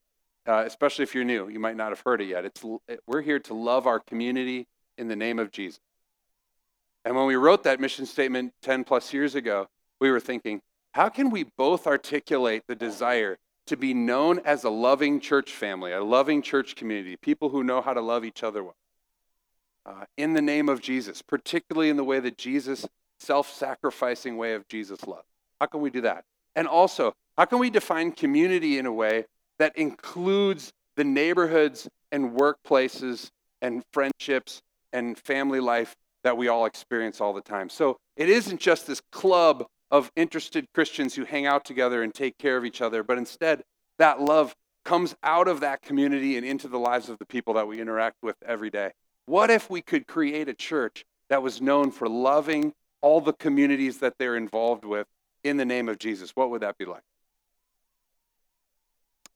uh, 0.48 0.64
especially 0.66 1.04
if 1.04 1.14
you're 1.14 1.24
new, 1.24 1.48
you 1.48 1.61
might 1.61 1.76
not 1.76 1.90
have 1.90 2.00
heard 2.00 2.20
it 2.20 2.28
yet. 2.28 2.44
It's, 2.44 2.64
we're 3.06 3.22
here 3.22 3.38
to 3.40 3.54
love 3.54 3.87
our 3.87 4.00
community 4.00 4.66
in 4.96 5.08
the 5.08 5.16
name 5.16 5.38
of 5.38 5.52
Jesus. 5.52 5.80
And 7.04 7.14
when 7.14 7.26
we 7.26 7.37
wrote 7.37 7.62
that 7.64 7.80
mission 7.80 8.06
statement 8.06 8.52
10 8.62 8.84
plus 8.84 9.12
years 9.12 9.34
ago, 9.34 9.68
we 10.00 10.11
were 10.11 10.20
thinking, 10.20 10.61
how 10.92 11.08
can 11.08 11.30
we 11.30 11.44
both 11.44 11.87
articulate 11.87 12.64
the 12.66 12.74
desire 12.74 13.38
to 13.66 13.76
be 13.76 13.94
known 13.94 14.40
as 14.44 14.64
a 14.64 14.70
loving 14.70 15.20
church 15.20 15.52
family, 15.52 15.92
a 15.92 16.02
loving 16.02 16.42
church 16.42 16.74
community, 16.74 17.16
people 17.16 17.50
who 17.50 17.62
know 17.62 17.80
how 17.80 17.92
to 17.92 18.00
love 18.00 18.24
each 18.24 18.42
other 18.42 18.64
well? 18.64 18.74
uh, 19.88 20.04
in 20.16 20.34
the 20.34 20.42
name 20.42 20.68
of 20.68 20.80
Jesus, 20.80 21.22
particularly 21.22 21.88
in 21.88 21.96
the 21.96 22.04
way 22.04 22.20
that 22.20 22.37
Jesus, 22.37 22.87
self 23.18 23.50
sacrificing 23.50 24.37
way 24.37 24.54
of 24.54 24.68
Jesus 24.68 25.06
love. 25.06 25.24
How 25.61 25.66
can 25.66 25.80
we 25.80 25.90
do 25.90 26.02
that? 26.02 26.24
And 26.54 26.68
also, 26.68 27.14
how 27.37 27.46
can 27.46 27.58
we 27.58 27.70
define 27.70 28.12
community 28.12 28.78
in 28.78 28.87
a 28.87 28.92
way 28.92 29.24
that 29.59 29.77
includes 29.77 30.73
the 30.97 31.05
neighborhoods 31.05 31.88
and 32.12 32.33
workplaces 32.33 33.31
and 33.62 33.83
friendships 33.92 34.62
and 34.92 35.18
family 35.18 35.61
life 35.61 35.94
that 36.25 36.37
we 36.37 36.49
all 36.49 36.66
experience 36.66 37.21
all 37.21 37.33
the 37.33 37.40
time? 37.40 37.68
So 37.68 37.97
it 38.16 38.29
isn't 38.29 38.61
just 38.61 38.87
this 38.87 39.01
club 39.12 39.66
of 39.90 40.11
interested 40.16 40.66
Christians 40.75 41.14
who 41.14 41.25
hang 41.25 41.47
out 41.47 41.64
together 41.64 42.03
and 42.03 42.14
take 42.14 42.38
care 42.38 42.57
of 42.57 42.64
each 42.64 42.81
other, 42.83 43.03
but 43.03 43.18
instead, 43.18 43.62
that 43.99 44.21
love 44.21 44.55
comes 44.85 45.14
out 45.23 45.49
of 45.49 45.61
that 45.61 45.83
community 45.83 46.37
and 46.37 46.47
into 46.47 46.68
the 46.68 46.79
lives 46.79 47.09
of 47.09 47.18
the 47.18 47.27
people 47.27 47.55
that 47.55 47.66
we 47.66 47.81
interact 47.81 48.16
with 48.23 48.37
every 48.47 48.71
day. 48.71 48.90
What 49.27 49.51
if 49.51 49.68
we 49.68 49.83
could 49.83 50.07
create 50.07 50.49
a 50.49 50.55
church 50.55 51.05
that 51.29 51.42
was 51.42 51.61
known 51.61 51.90
for 51.90 52.09
loving 52.09 52.73
all 53.03 53.21
the 53.21 53.35
communities 53.35 53.99
that 53.99 54.14
they're 54.18 54.37
involved 54.37 54.85
with 54.85 55.07
in 55.44 55.57
the 55.57 55.64
name 55.64 55.88
of 55.88 55.99
Jesus? 55.99 56.31
What 56.35 56.51
would 56.51 56.62
that 56.62 56.79
be 56.79 56.85
like? 56.85 57.03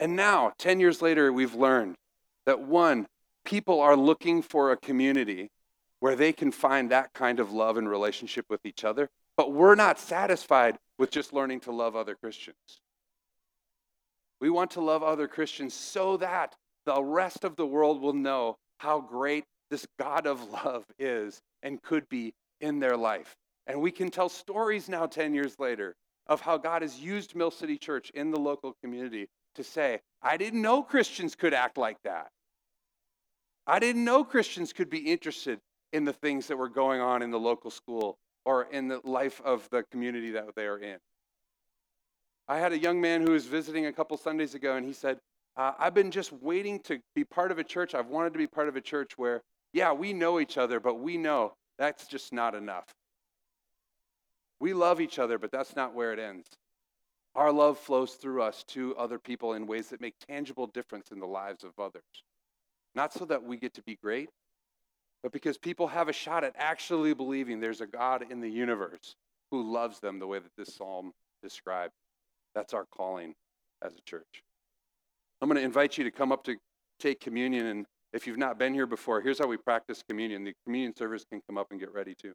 And 0.01 0.17
now, 0.17 0.53
10 0.59 0.81
years 0.81 1.01
later, 1.01 1.33
we've 1.33 1.55
learned 1.55 1.97
that 2.47 2.61
one, 2.61 3.07
people 3.45 3.81
are 3.81 3.97
looking 3.97 4.43
for 4.43 4.73
a 4.73 4.77
community 4.77 5.51
where 6.01 6.17
they 6.17 6.33
can 6.33 6.51
find 6.51 6.91
that 6.91 7.13
kind 7.13 7.39
of 7.39 7.53
love 7.53 7.77
and 7.77 7.89
relationship 7.89 8.47
with 8.51 8.65
each 8.65 8.85
other, 8.85 9.09
but 9.37 9.53
we're 9.53 9.77
not 9.77 9.99
satisfied 9.99 10.77
with 10.99 11.11
just 11.11 11.33
learning 11.33 11.61
to 11.61 11.73
love 11.73 11.95
other 11.95 12.15
Christians. 12.15 12.57
We 14.41 14.51
want 14.51 14.73
to 14.73 14.81
love 14.81 15.05
other 15.05 15.29
Christians 15.29 15.75
so 15.75 16.17
that 16.17 16.57
the 16.85 17.03
rest 17.03 17.45
of 17.45 17.55
the 17.55 17.67
world 17.67 18.01
will 18.01 18.13
know 18.13 18.57
how 18.79 19.01
great 19.01 19.45
this 19.71 19.87
God 19.99 20.27
of 20.27 20.43
love 20.51 20.85
is 20.99 21.41
and 21.63 21.81
could 21.81 22.09
be 22.09 22.35
in 22.61 22.81
their 22.81 22.97
life. 22.97 23.37
And 23.69 23.81
we 23.81 23.93
can 23.93 24.11
tell 24.11 24.29
stories 24.29 24.89
now, 24.89 25.07
10 25.07 25.35
years 25.35 25.57
later, 25.61 25.95
of 26.27 26.41
how 26.41 26.59
God 26.59 26.83
has 26.83 26.99
used 26.99 27.37
Mill 27.37 27.51
City 27.51 27.79
Church 27.79 28.11
in 28.11 28.31
the 28.31 28.41
local 28.41 28.75
community 28.83 29.29
to 29.55 29.65
say, 29.65 30.01
I 30.23 30.37
didn't 30.37 30.63
know 30.63 30.83
Christians 30.83 31.35
could 31.35 31.55
act 31.55 31.79
like 31.79 31.99
that. 32.05 32.29
I 33.67 33.79
didn't 33.79 34.05
know 34.05 34.25
Christians 34.25 34.73
could 34.73 34.91
be 34.91 34.99
interested 34.99 35.61
in 35.93 36.05
the 36.05 36.13
things 36.13 36.47
that 36.49 36.57
were 36.57 36.69
going 36.69 37.01
on 37.01 37.23
in 37.23 37.31
the 37.31 37.39
local 37.39 37.71
school 37.71 38.17
or 38.45 38.65
in 38.65 38.89
the 38.89 39.01
life 39.05 39.41
of 39.45 39.69
the 39.71 39.85
community 39.93 40.33
that 40.33 40.47
they 40.57 40.67
are 40.67 40.79
in. 40.79 40.99
I 42.49 42.59
had 42.59 42.73
a 42.73 42.79
young 42.79 43.01
man 43.01 43.23
who 43.23 43.33
was 43.33 43.47
visiting 43.47 43.87
a 43.87 43.93
couple 43.93 44.17
Sundays 44.17 44.55
ago, 44.55 44.77
and 44.77 44.85
he 44.85 44.93
said, 44.93 45.19
uh, 45.57 45.73
I've 45.79 45.95
been 45.95 46.11
just 46.11 46.33
waiting 46.33 46.81
to 46.81 46.99
be 47.15 47.25
part 47.25 47.53
of 47.53 47.59
a 47.59 47.65
church. 47.65 47.95
I've 47.95 48.09
wanted 48.09 48.33
to 48.33 48.39
be 48.39 48.47
part 48.47 48.69
of 48.69 48.77
a 48.77 48.81
church 48.81 49.13
where 49.17 49.43
yeah, 49.73 49.93
we 49.93 50.13
know 50.13 50.39
each 50.41 50.59
other, 50.59 50.81
but 50.81 51.01
we 51.01 51.17
know 51.17 51.55
that's 51.79 52.07
just 52.07 52.33
not 52.33 52.55
enough. 52.55 52.85
We 54.61 54.75
love 54.75 55.01
each 55.01 55.19
other, 55.19 55.39
but 55.39 55.51
that's 55.51 55.75
not 55.75 55.95
where 55.95 56.13
it 56.13 56.19
ends. 56.19 56.47
Our 57.35 57.51
love 57.53 57.79
flows 57.79 58.15
through 58.15 58.43
us 58.43 58.63
to 58.69 58.95
other 58.97 59.19
people 59.19 59.55
in 59.55 59.67
ways 59.67 59.89
that 59.89 60.01
make 60.01 60.15
tangible 60.29 60.67
difference 60.67 61.11
in 61.11 61.19
the 61.19 61.27
lives 61.27 61.65
of 61.65 61.73
others. 61.79 62.03
Not 62.95 63.13
so 63.13 63.25
that 63.25 63.43
we 63.43 63.57
get 63.57 63.75
to 63.75 63.83
be 63.83 63.97
great, 64.03 64.29
but 65.23 65.33
because 65.33 65.57
people 65.57 65.87
have 65.89 66.09
a 66.09 66.13
shot 66.13 66.45
at 66.45 66.55
actually 66.59 67.15
believing 67.15 67.61
there's 67.61 67.81
a 67.81 67.87
God 67.87 68.27
in 68.31 68.41
the 68.41 68.51
universe 68.51 69.17
who 69.51 69.73
loves 69.73 70.01
them 70.01 70.19
the 70.19 70.27
way 70.27 70.41
that 70.41 70.51
this 70.59 70.75
psalm 70.75 71.13
describe. 71.43 71.91
That's 72.55 72.75
our 72.75 72.85
calling 72.95 73.35
as 73.83 73.95
a 73.95 74.01
church. 74.03 74.43
I'm 75.41 75.49
going 75.49 75.59
to 75.59 75.65
invite 75.65 75.97
you 75.97 76.05
to 76.05 76.11
come 76.11 76.33
up 76.33 76.45
to 76.45 76.57
take 77.01 77.21
communion. 77.21 77.67
And 77.67 77.87
if 78.13 78.27
you've 78.27 78.39
not 78.39 78.59
been 78.59 78.75
here 78.75 78.87
before, 78.87 79.21
here's 79.21 79.39
how 79.39 79.47
we 79.47 79.57
practice 79.57 80.03
communion. 80.07 80.45
The 80.45 80.55
communion 80.65 80.95
service 80.95 81.25
can 81.25 81.41
come 81.49 81.57
up 81.57 81.69
and 81.71 81.81
get 81.81 81.93
ready 81.93 82.15
too. 82.15 82.33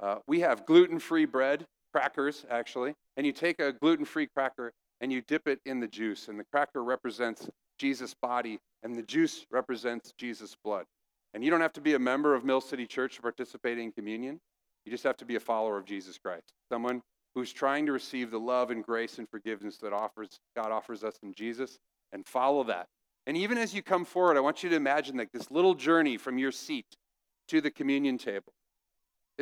Uh, 0.00 0.16
we 0.26 0.40
have 0.40 0.66
gluten 0.66 0.98
free 0.98 1.24
bread, 1.24 1.66
crackers 1.92 2.44
actually, 2.50 2.94
and 3.16 3.26
you 3.26 3.32
take 3.32 3.60
a 3.60 3.72
gluten 3.72 4.04
free 4.04 4.26
cracker 4.26 4.72
and 5.00 5.12
you 5.12 5.20
dip 5.22 5.48
it 5.48 5.60
in 5.66 5.80
the 5.80 5.88
juice. 5.88 6.28
And 6.28 6.38
the 6.38 6.44
cracker 6.44 6.82
represents 6.82 7.48
Jesus' 7.78 8.14
body, 8.14 8.60
and 8.82 8.94
the 8.94 9.02
juice 9.02 9.46
represents 9.50 10.12
Jesus' 10.16 10.56
blood. 10.64 10.84
And 11.34 11.42
you 11.42 11.50
don't 11.50 11.60
have 11.60 11.72
to 11.74 11.80
be 11.80 11.94
a 11.94 11.98
member 11.98 12.34
of 12.34 12.44
Mill 12.44 12.60
City 12.60 12.86
Church 12.86 13.16
to 13.16 13.22
participate 13.22 13.78
in 13.78 13.90
communion. 13.90 14.40
You 14.84 14.92
just 14.92 15.04
have 15.04 15.16
to 15.18 15.24
be 15.24 15.36
a 15.36 15.40
follower 15.40 15.78
of 15.78 15.84
Jesus 15.84 16.18
Christ, 16.18 16.52
someone 16.70 17.02
who's 17.34 17.52
trying 17.52 17.86
to 17.86 17.92
receive 17.92 18.30
the 18.30 18.38
love 18.38 18.70
and 18.70 18.84
grace 18.84 19.18
and 19.18 19.28
forgiveness 19.28 19.78
that 19.78 19.92
offers 19.92 20.38
God 20.54 20.70
offers 20.70 21.02
us 21.02 21.18
in 21.22 21.32
Jesus 21.34 21.78
and 22.12 22.26
follow 22.26 22.62
that. 22.64 22.86
And 23.26 23.36
even 23.36 23.58
as 23.58 23.74
you 23.74 23.82
come 23.82 24.04
forward, 24.04 24.36
I 24.36 24.40
want 24.40 24.62
you 24.62 24.68
to 24.70 24.76
imagine 24.76 25.16
like 25.16 25.32
this 25.32 25.50
little 25.50 25.74
journey 25.74 26.16
from 26.16 26.38
your 26.38 26.52
seat 26.52 26.86
to 27.48 27.60
the 27.60 27.70
communion 27.70 28.18
table 28.18 28.52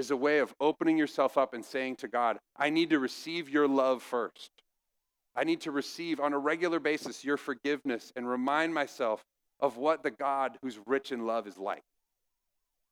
is 0.01 0.11
a 0.11 0.17
way 0.17 0.39
of 0.39 0.53
opening 0.61 0.99
yourself 0.99 1.39
up 1.39 1.55
and 1.55 1.65
saying 1.65 1.97
to 1.97 2.09
God, 2.09 2.39
I 2.57 2.71
need 2.71 2.91
to 2.91 2.99
receive 2.99 3.49
your 3.49 3.69
love 3.69 4.03
first. 4.03 4.51
I 5.37 5.45
need 5.45 5.61
to 5.61 5.71
receive 5.71 6.19
on 6.19 6.33
a 6.33 6.39
regular 6.39 6.81
basis 6.81 7.25
your 7.25 7.37
forgiveness 7.37 8.13
and 8.17 8.29
remind 8.29 8.75
myself 8.75 9.23
of 9.61 9.77
what 9.77 10.03
the 10.03 10.11
God 10.11 10.59
who's 10.63 10.81
rich 10.87 11.13
in 11.13 11.27
love 11.27 11.47
is 11.47 11.59
like. 11.59 11.83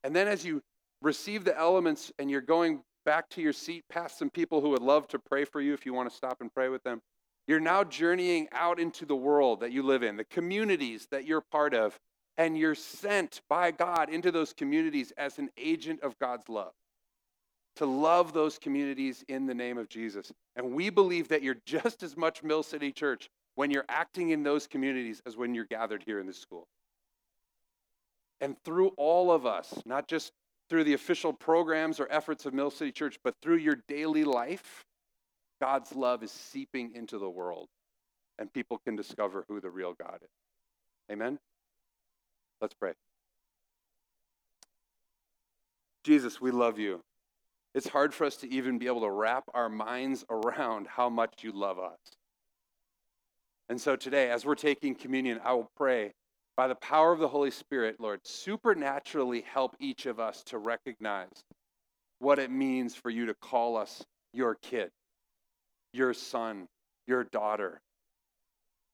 And 0.05 0.15
then 0.15 0.29
as 0.29 0.45
you 0.45 0.61
receive 1.03 1.45
the 1.45 1.59
elements 1.59 2.13
and 2.19 2.31
you're 2.31 2.41
going 2.41 2.81
back 3.05 3.29
to 3.31 3.41
your 3.41 3.55
seat 3.55 3.85
past 3.91 4.19
some 4.19 4.31
people 4.31 4.61
who 4.61 4.69
would 4.71 4.83
love 4.83 5.09
to 5.09 5.19
pray 5.19 5.45
for 5.45 5.61
you 5.61 5.73
if 5.73 5.87
you 5.87 5.95
want 5.95 6.11
to 6.11 6.15
stop 6.15 6.37
and 6.41 6.53
pray 6.53 6.69
with 6.69 6.83
them, 6.85 7.01
you're 7.47 7.59
now 7.59 7.83
journeying 7.83 8.49
out 8.53 8.79
into 8.79 9.07
the 9.07 9.17
world 9.17 9.61
that 9.61 9.73
you 9.73 9.83
live 9.83 10.03
in, 10.03 10.17
the 10.17 10.25
communities 10.25 11.09
that 11.11 11.27
you're 11.27 11.41
part 11.41 11.73
of, 11.73 11.99
and 12.37 12.59
you're 12.59 12.75
sent 12.75 13.41
by 13.49 13.71
God 13.71 14.11
into 14.11 14.31
those 14.31 14.53
communities 14.53 15.13
as 15.17 15.39
an 15.39 15.49
agent 15.57 16.03
of 16.03 16.19
God's 16.19 16.49
love. 16.51 16.73
To 17.79 17.87
love 17.87 18.33
those 18.33 18.59
communities 18.59 19.25
in 19.29 19.47
the 19.47 19.55
name 19.55 19.79
of 19.79 19.89
Jesus. 19.89 20.33
And 20.57 20.75
we 20.75 20.91
believe 20.91 21.29
that 21.29 21.43
you're 21.43 21.59
just 21.65 22.03
as 22.03 22.17
much 22.17 22.43
Mill 22.43 22.65
City 22.65 22.91
Church 22.91 23.31
when 23.55 23.71
you're 23.71 23.85
acting 23.89 24.31
in 24.31 24.43
those 24.43 24.67
communities 24.67 25.23
as 25.27 25.37
when 25.37 25.55
you're 25.55 25.65
gathered 25.65 26.03
here 26.05 26.19
in 26.19 26.27
this 26.27 26.39
school. 26.39 26.67
And 28.41 28.57
through 28.65 28.89
all 28.97 29.31
of 29.31 29.47
us, 29.47 29.81
not 29.87 30.09
just 30.09 30.33
through 30.69 30.85
the 30.85 30.95
official 30.95 31.33
programs 31.33 32.01
or 32.01 32.09
efforts 32.11 32.47
of 32.47 32.55
Mill 32.55 32.71
City 32.71 32.91
Church, 32.91 33.19
but 33.23 33.35
through 33.43 33.57
your 33.59 33.77
daily 33.87 34.25
life, 34.25 34.85
God's 35.61 35.95
love 35.95 36.23
is 36.25 36.33
seeping 36.33 36.93
into 36.95 37.19
the 37.19 37.31
world, 37.31 37.69
and 38.39 38.53
people 38.53 38.79
can 38.79 38.97
discover 38.97 39.45
who 39.49 39.61
the 39.61 39.71
real 39.71 39.95
God 39.95 40.19
is. 40.23 40.31
Amen? 41.13 41.39
Let's 42.61 42.75
pray. 42.75 42.93
Jesus, 46.05 46.41
we 46.41 46.51
love 46.51 46.79
you. 46.79 47.03
It's 47.79 47.87
hard 47.89 48.13
for 48.13 48.25
us 48.25 48.37
to 48.39 48.53
even 48.53 48.77
be 48.77 48.89
able 48.89 49.03
to 49.03 49.11
wrap 49.11 49.45
our 49.55 49.69
minds 49.69 50.25
around 50.29 50.89
how 50.89 51.09
much 51.09 51.45
you 51.45 51.53
love 51.53 51.79
us. 51.79 52.01
And 53.69 53.81
so 53.81 53.95
today, 53.95 54.33
as 54.33 54.45
we're 54.45 54.57
taking 54.57 54.97
communion, 54.97 55.39
I 55.45 55.53
will 55.53 55.71
pray 55.77 56.11
by 56.57 56.67
the 56.67 56.75
power 56.75 57.13
of 57.13 57.21
the 57.21 57.29
Holy 57.29 57.53
Spirit, 57.53 58.01
Lord, 58.01 58.19
supernaturally 58.25 59.43
help 59.43 59.77
each 59.79 60.07
of 60.07 60.19
us 60.19 60.43
to 60.47 60.59
recognize 60.59 61.31
what 62.19 62.41
it 62.41 62.51
means 62.51 62.97
for 62.97 63.11
you 63.11 63.27
to 63.27 63.35
call 63.35 63.77
us 63.77 64.05
your 64.33 64.57
kid, 64.57 64.91
your 65.93 66.13
son, 66.13 66.67
your 67.07 67.23
daughter. 67.23 67.81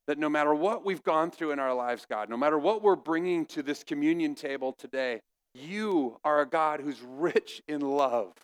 That 0.09 0.19
no 0.19 0.29
matter 0.29 0.55
what 0.55 0.85
we've 0.85 1.03
gone 1.03 1.31
through 1.31 1.53
in 1.53 1.59
our 1.59 1.73
lives, 1.73 2.05
God, 2.07 2.29
no 2.29 2.37
matter 2.37 2.59
what 2.59 2.83
we're 2.83 2.97
bringing 2.97 3.47
to 3.47 3.63
this 3.63 3.83
communion 3.83 4.35
table 4.35 4.75
today, 4.77 5.23
you 5.55 6.19
are 6.23 6.43
a 6.43 6.47
God 6.47 6.81
who's 6.81 7.01
rich 7.01 7.63
in 7.67 7.81
love. 7.81 8.35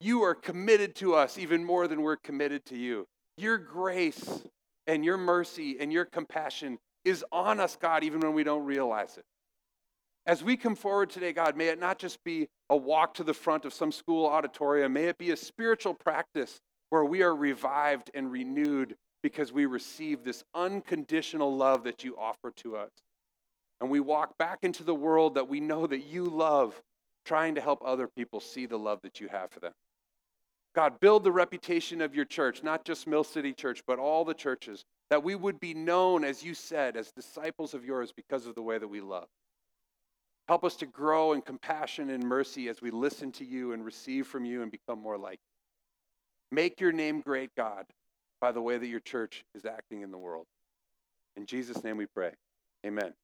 You 0.00 0.22
are 0.24 0.34
committed 0.34 0.94
to 0.96 1.14
us 1.14 1.38
even 1.38 1.64
more 1.64 1.88
than 1.88 2.02
we're 2.02 2.16
committed 2.16 2.64
to 2.66 2.76
you. 2.76 3.06
Your 3.38 3.58
grace 3.58 4.42
and 4.86 5.04
your 5.04 5.16
mercy 5.16 5.76
and 5.80 5.92
your 5.92 6.04
compassion 6.04 6.78
is 7.04 7.24
on 7.32 7.60
us, 7.60 7.76
God, 7.80 8.04
even 8.04 8.20
when 8.20 8.34
we 8.34 8.44
don't 8.44 8.64
realize 8.64 9.16
it. 9.16 9.24
As 10.26 10.42
we 10.42 10.56
come 10.56 10.74
forward 10.74 11.08
today, 11.10 11.32
God, 11.32 11.56
may 11.56 11.68
it 11.68 11.78
not 11.78 11.98
just 11.98 12.22
be 12.24 12.48
a 12.68 12.76
walk 12.76 13.14
to 13.14 13.24
the 13.24 13.32
front 13.32 13.64
of 13.64 13.72
some 13.72 13.92
school 13.92 14.26
auditorium, 14.26 14.92
may 14.92 15.04
it 15.04 15.18
be 15.18 15.30
a 15.30 15.36
spiritual 15.36 15.94
practice 15.94 16.60
where 16.90 17.04
we 17.04 17.22
are 17.22 17.34
revived 17.34 18.10
and 18.12 18.30
renewed 18.30 18.96
because 19.22 19.52
we 19.52 19.66
receive 19.66 20.24
this 20.24 20.44
unconditional 20.54 21.56
love 21.56 21.84
that 21.84 22.04
you 22.04 22.16
offer 22.18 22.52
to 22.56 22.76
us. 22.76 22.90
And 23.80 23.90
we 23.90 24.00
walk 24.00 24.36
back 24.38 24.58
into 24.62 24.82
the 24.82 24.94
world 24.94 25.34
that 25.34 25.48
we 25.48 25.60
know 25.60 25.86
that 25.86 26.06
you 26.06 26.24
love, 26.24 26.80
trying 27.24 27.54
to 27.54 27.60
help 27.60 27.82
other 27.84 28.08
people 28.08 28.40
see 28.40 28.66
the 28.66 28.78
love 28.78 29.00
that 29.02 29.20
you 29.20 29.28
have 29.28 29.50
for 29.50 29.60
them. 29.60 29.72
God, 30.76 31.00
build 31.00 31.24
the 31.24 31.32
reputation 31.32 32.02
of 32.02 32.14
your 32.14 32.26
church, 32.26 32.62
not 32.62 32.84
just 32.84 33.06
Mill 33.06 33.24
City 33.24 33.54
Church, 33.54 33.82
but 33.86 33.98
all 33.98 34.26
the 34.26 34.34
churches, 34.34 34.84
that 35.08 35.24
we 35.24 35.34
would 35.34 35.58
be 35.58 35.72
known, 35.72 36.22
as 36.22 36.42
you 36.42 36.52
said, 36.52 36.98
as 36.98 37.10
disciples 37.10 37.72
of 37.72 37.82
yours 37.82 38.12
because 38.14 38.46
of 38.46 38.54
the 38.54 38.62
way 38.62 38.76
that 38.76 38.86
we 38.86 39.00
love. 39.00 39.26
Help 40.48 40.64
us 40.64 40.76
to 40.76 40.86
grow 40.86 41.32
in 41.32 41.40
compassion 41.40 42.10
and 42.10 42.22
mercy 42.22 42.68
as 42.68 42.82
we 42.82 42.90
listen 42.90 43.32
to 43.32 43.44
you 43.44 43.72
and 43.72 43.86
receive 43.86 44.26
from 44.26 44.44
you 44.44 44.62
and 44.62 44.70
become 44.70 45.00
more 45.00 45.16
like 45.16 45.38
you. 45.40 46.54
Make 46.56 46.78
your 46.78 46.92
name 46.92 47.22
great, 47.22 47.50
God, 47.56 47.86
by 48.42 48.52
the 48.52 48.60
way 48.60 48.76
that 48.76 48.86
your 48.86 49.00
church 49.00 49.44
is 49.54 49.64
acting 49.64 50.02
in 50.02 50.10
the 50.10 50.18
world. 50.18 50.46
In 51.36 51.46
Jesus' 51.46 51.82
name 51.82 51.96
we 51.96 52.06
pray. 52.06 52.32
Amen. 52.84 53.14